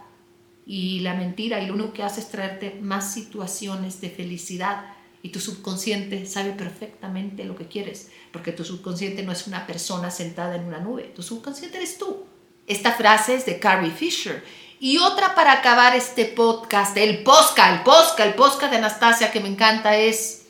y 0.66 1.02
la 1.02 1.14
mentira 1.14 1.62
y 1.62 1.66
lo 1.68 1.74
único 1.74 1.92
que 1.92 2.04
hace 2.04 2.22
es 2.22 2.30
traerte 2.30 2.80
más 2.82 3.14
situaciones 3.14 4.00
de 4.00 4.12
felicidad 4.12 4.86
y 5.24 5.30
tu 5.30 5.40
subconsciente 5.40 6.26
sabe 6.26 6.52
perfectamente 6.52 7.46
lo 7.46 7.56
que 7.56 7.68
quieres, 7.68 8.10
porque 8.32 8.52
tu 8.52 8.64
subconsciente 8.64 9.24
no 9.24 9.32
es 9.32 9.48
una 9.48 9.68
persona 9.68 10.10
sentada 10.10 10.56
en 10.56 10.66
una 10.66 10.80
nube, 10.80 11.12
tu 11.16 11.22
subconsciente 11.22 11.78
eres 11.78 11.98
tú. 11.98 12.26
Esta 12.68 12.94
frase 12.94 13.36
es 13.36 13.46
de 13.46 13.60
Carrie 13.60 13.92
Fisher. 13.92 14.44
Y 14.80 14.98
otra 14.98 15.36
para 15.36 15.52
acabar 15.52 15.96
este 15.96 16.26
podcast, 16.26 16.98
el 16.98 17.22
posca, 17.22 17.74
el 17.74 17.84
posca, 17.84 18.26
el 18.26 18.34
posca 18.34 18.68
de 18.68 18.78
Anastasia 18.78 19.32
que 19.32 19.40
me 19.40 19.50
encanta 19.50 19.96
es, 19.96 20.48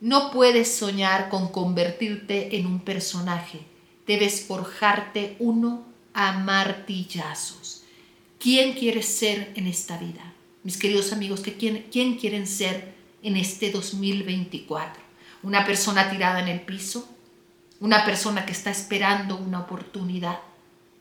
no 0.00 0.30
puedes 0.30 0.72
soñar 0.72 1.28
con 1.28 1.48
convertirte 1.48 2.56
en 2.56 2.66
un 2.66 2.80
personaje, 2.80 3.58
debes 4.06 4.42
forjarte 4.42 5.34
uno 5.40 5.84
a 6.14 6.32
martillazos. 6.32 7.82
¿Quién 8.38 8.74
quieres 8.74 9.06
ser 9.06 9.52
en 9.56 9.66
esta 9.66 9.96
vida? 9.98 10.34
Mis 10.62 10.76
queridos 10.76 11.12
amigos, 11.12 11.40
¿quién, 11.58 11.86
quién 11.90 12.16
quieren 12.16 12.46
ser 12.46 12.97
en 13.22 13.36
este 13.36 13.70
2024. 13.70 15.02
Una 15.42 15.64
persona 15.64 16.10
tirada 16.10 16.40
en 16.40 16.48
el 16.48 16.60
piso, 16.60 17.08
una 17.80 18.04
persona 18.04 18.44
que 18.44 18.52
está 18.52 18.70
esperando 18.70 19.36
una 19.36 19.60
oportunidad, 19.60 20.40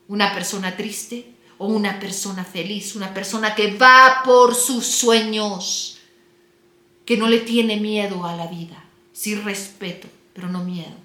una 0.08 0.34
persona 0.34 0.76
triste 0.76 1.34
o 1.58 1.68
una 1.68 2.00
persona 2.00 2.44
feliz, 2.44 2.96
una 2.96 3.14
persona 3.14 3.56
que 3.56 3.76
va 3.76 4.22
por 4.24 4.54
sus 4.54 4.86
sueños, 4.86 6.00
que 7.06 7.18
no 7.18 7.28
le 7.28 7.40
tiene 7.40 7.78
miedo 7.78 8.26
a 8.26 8.36
la 8.36 8.48
vida, 8.48 8.84
sí 9.12 9.36
respeto, 9.36 10.08
pero 10.34 10.50
no 10.50 10.64
miedo, 10.64 10.96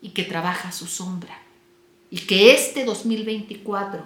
y 0.00 0.10
que 0.10 0.22
trabaja 0.22 0.72
su 0.72 0.86
sombra, 0.86 1.38
y 2.10 2.20
que 2.20 2.54
este 2.54 2.84
2024 2.84 4.02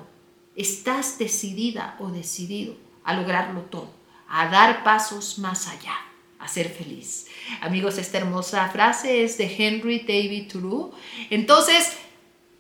estás 0.57 1.19
decidida 1.19 1.97
o 2.01 2.09
decidido 2.09 2.75
a 3.05 3.15
lograrlo 3.15 3.61
todo, 3.63 3.91
a 4.29 4.49
dar 4.49 4.83
pasos 4.83 5.39
más 5.39 5.69
allá 5.69 6.10
a 6.41 6.49
ser 6.49 6.69
feliz. 6.71 7.27
Amigos, 7.61 7.99
esta 7.99 8.19
hermosa 8.19 8.69
frase 8.71 9.25
es 9.25 9.37
de 9.39 9.55
Henry 9.59 10.01
David 10.01 10.51
Thoreau. 10.51 10.93
Entonces, 11.29 11.93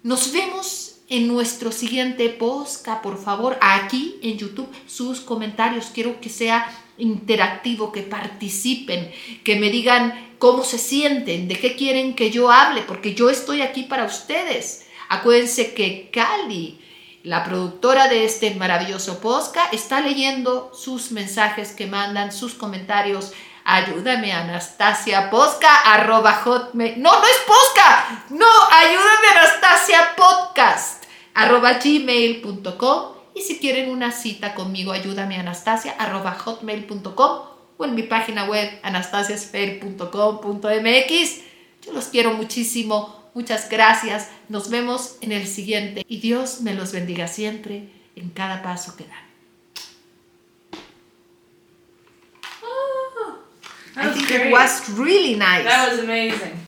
nos 0.02 0.32
vemos 0.32 1.00
en 1.08 1.26
nuestro 1.26 1.72
siguiente 1.72 2.28
podcast, 2.28 3.02
por 3.02 3.20
favor, 3.20 3.58
aquí 3.60 4.18
en 4.22 4.38
YouTube, 4.38 4.68
sus 4.86 5.20
comentarios. 5.20 5.86
Quiero 5.92 6.20
que 6.20 6.28
sea 6.28 6.70
interactivo, 6.98 7.90
que 7.90 8.02
participen, 8.02 9.10
que 9.42 9.56
me 9.56 9.70
digan 9.70 10.34
cómo 10.38 10.62
se 10.62 10.78
sienten, 10.78 11.48
de 11.48 11.58
qué 11.58 11.74
quieren 11.74 12.14
que 12.14 12.30
yo 12.30 12.50
hable, 12.50 12.82
porque 12.82 13.14
yo 13.14 13.30
estoy 13.30 13.62
aquí 13.62 13.84
para 13.84 14.04
ustedes. 14.04 14.86
Acuérdense 15.08 15.74
que 15.74 16.10
Cali, 16.12 16.78
la 17.24 17.44
productora 17.44 18.08
de 18.08 18.24
este 18.24 18.54
maravilloso 18.54 19.20
podcast, 19.20 19.74
está 19.74 20.00
leyendo 20.00 20.70
sus 20.74 21.10
mensajes 21.10 21.72
que 21.72 21.86
mandan, 21.86 22.30
sus 22.30 22.54
comentarios 22.54 23.32
Ayúdame, 23.64 24.32
Anastasia 24.32 25.30
Posca, 25.30 25.92
arroba 25.92 26.34
hotmail. 26.44 27.00
No, 27.00 27.12
no 27.12 27.26
es 27.26 27.38
Posca. 27.46 28.24
No, 28.30 28.46
ayúdame, 28.72 29.28
Anastasia 29.38 30.16
Podcast, 30.16 31.04
arroba 31.34 31.74
gmail.com. 31.74 33.12
Y 33.34 33.42
si 33.42 33.58
quieren 33.58 33.90
una 33.90 34.12
cita 34.12 34.54
conmigo, 34.54 34.92
ayúdame, 34.92 35.38
Anastasia, 35.38 35.94
arroba 35.98 36.32
hotmail.com 36.32 37.40
o 37.76 37.84
en 37.84 37.94
mi 37.94 38.02
página 38.02 38.44
web, 38.44 38.80
anastasiasfer.com.mx. 38.82 41.40
Yo 41.82 41.92
los 41.92 42.08
quiero 42.08 42.32
muchísimo. 42.34 43.20
Muchas 43.32 43.70
gracias. 43.70 44.28
Nos 44.48 44.68
vemos 44.68 45.16
en 45.20 45.30
el 45.32 45.46
siguiente. 45.46 46.04
Y 46.06 46.20
Dios 46.20 46.60
me 46.60 46.74
los 46.74 46.92
bendiga 46.92 47.26
siempre 47.28 47.88
en 48.16 48.30
cada 48.30 48.62
paso 48.62 48.96
que 48.96 49.04
dan. 49.04 49.29
I 53.96 54.12
think 54.12 54.28
great. 54.28 54.46
it 54.46 54.52
was 54.52 54.90
really 54.90 55.34
nice. 55.36 55.64
That 55.64 55.90
was 55.90 56.00
amazing. 56.00 56.58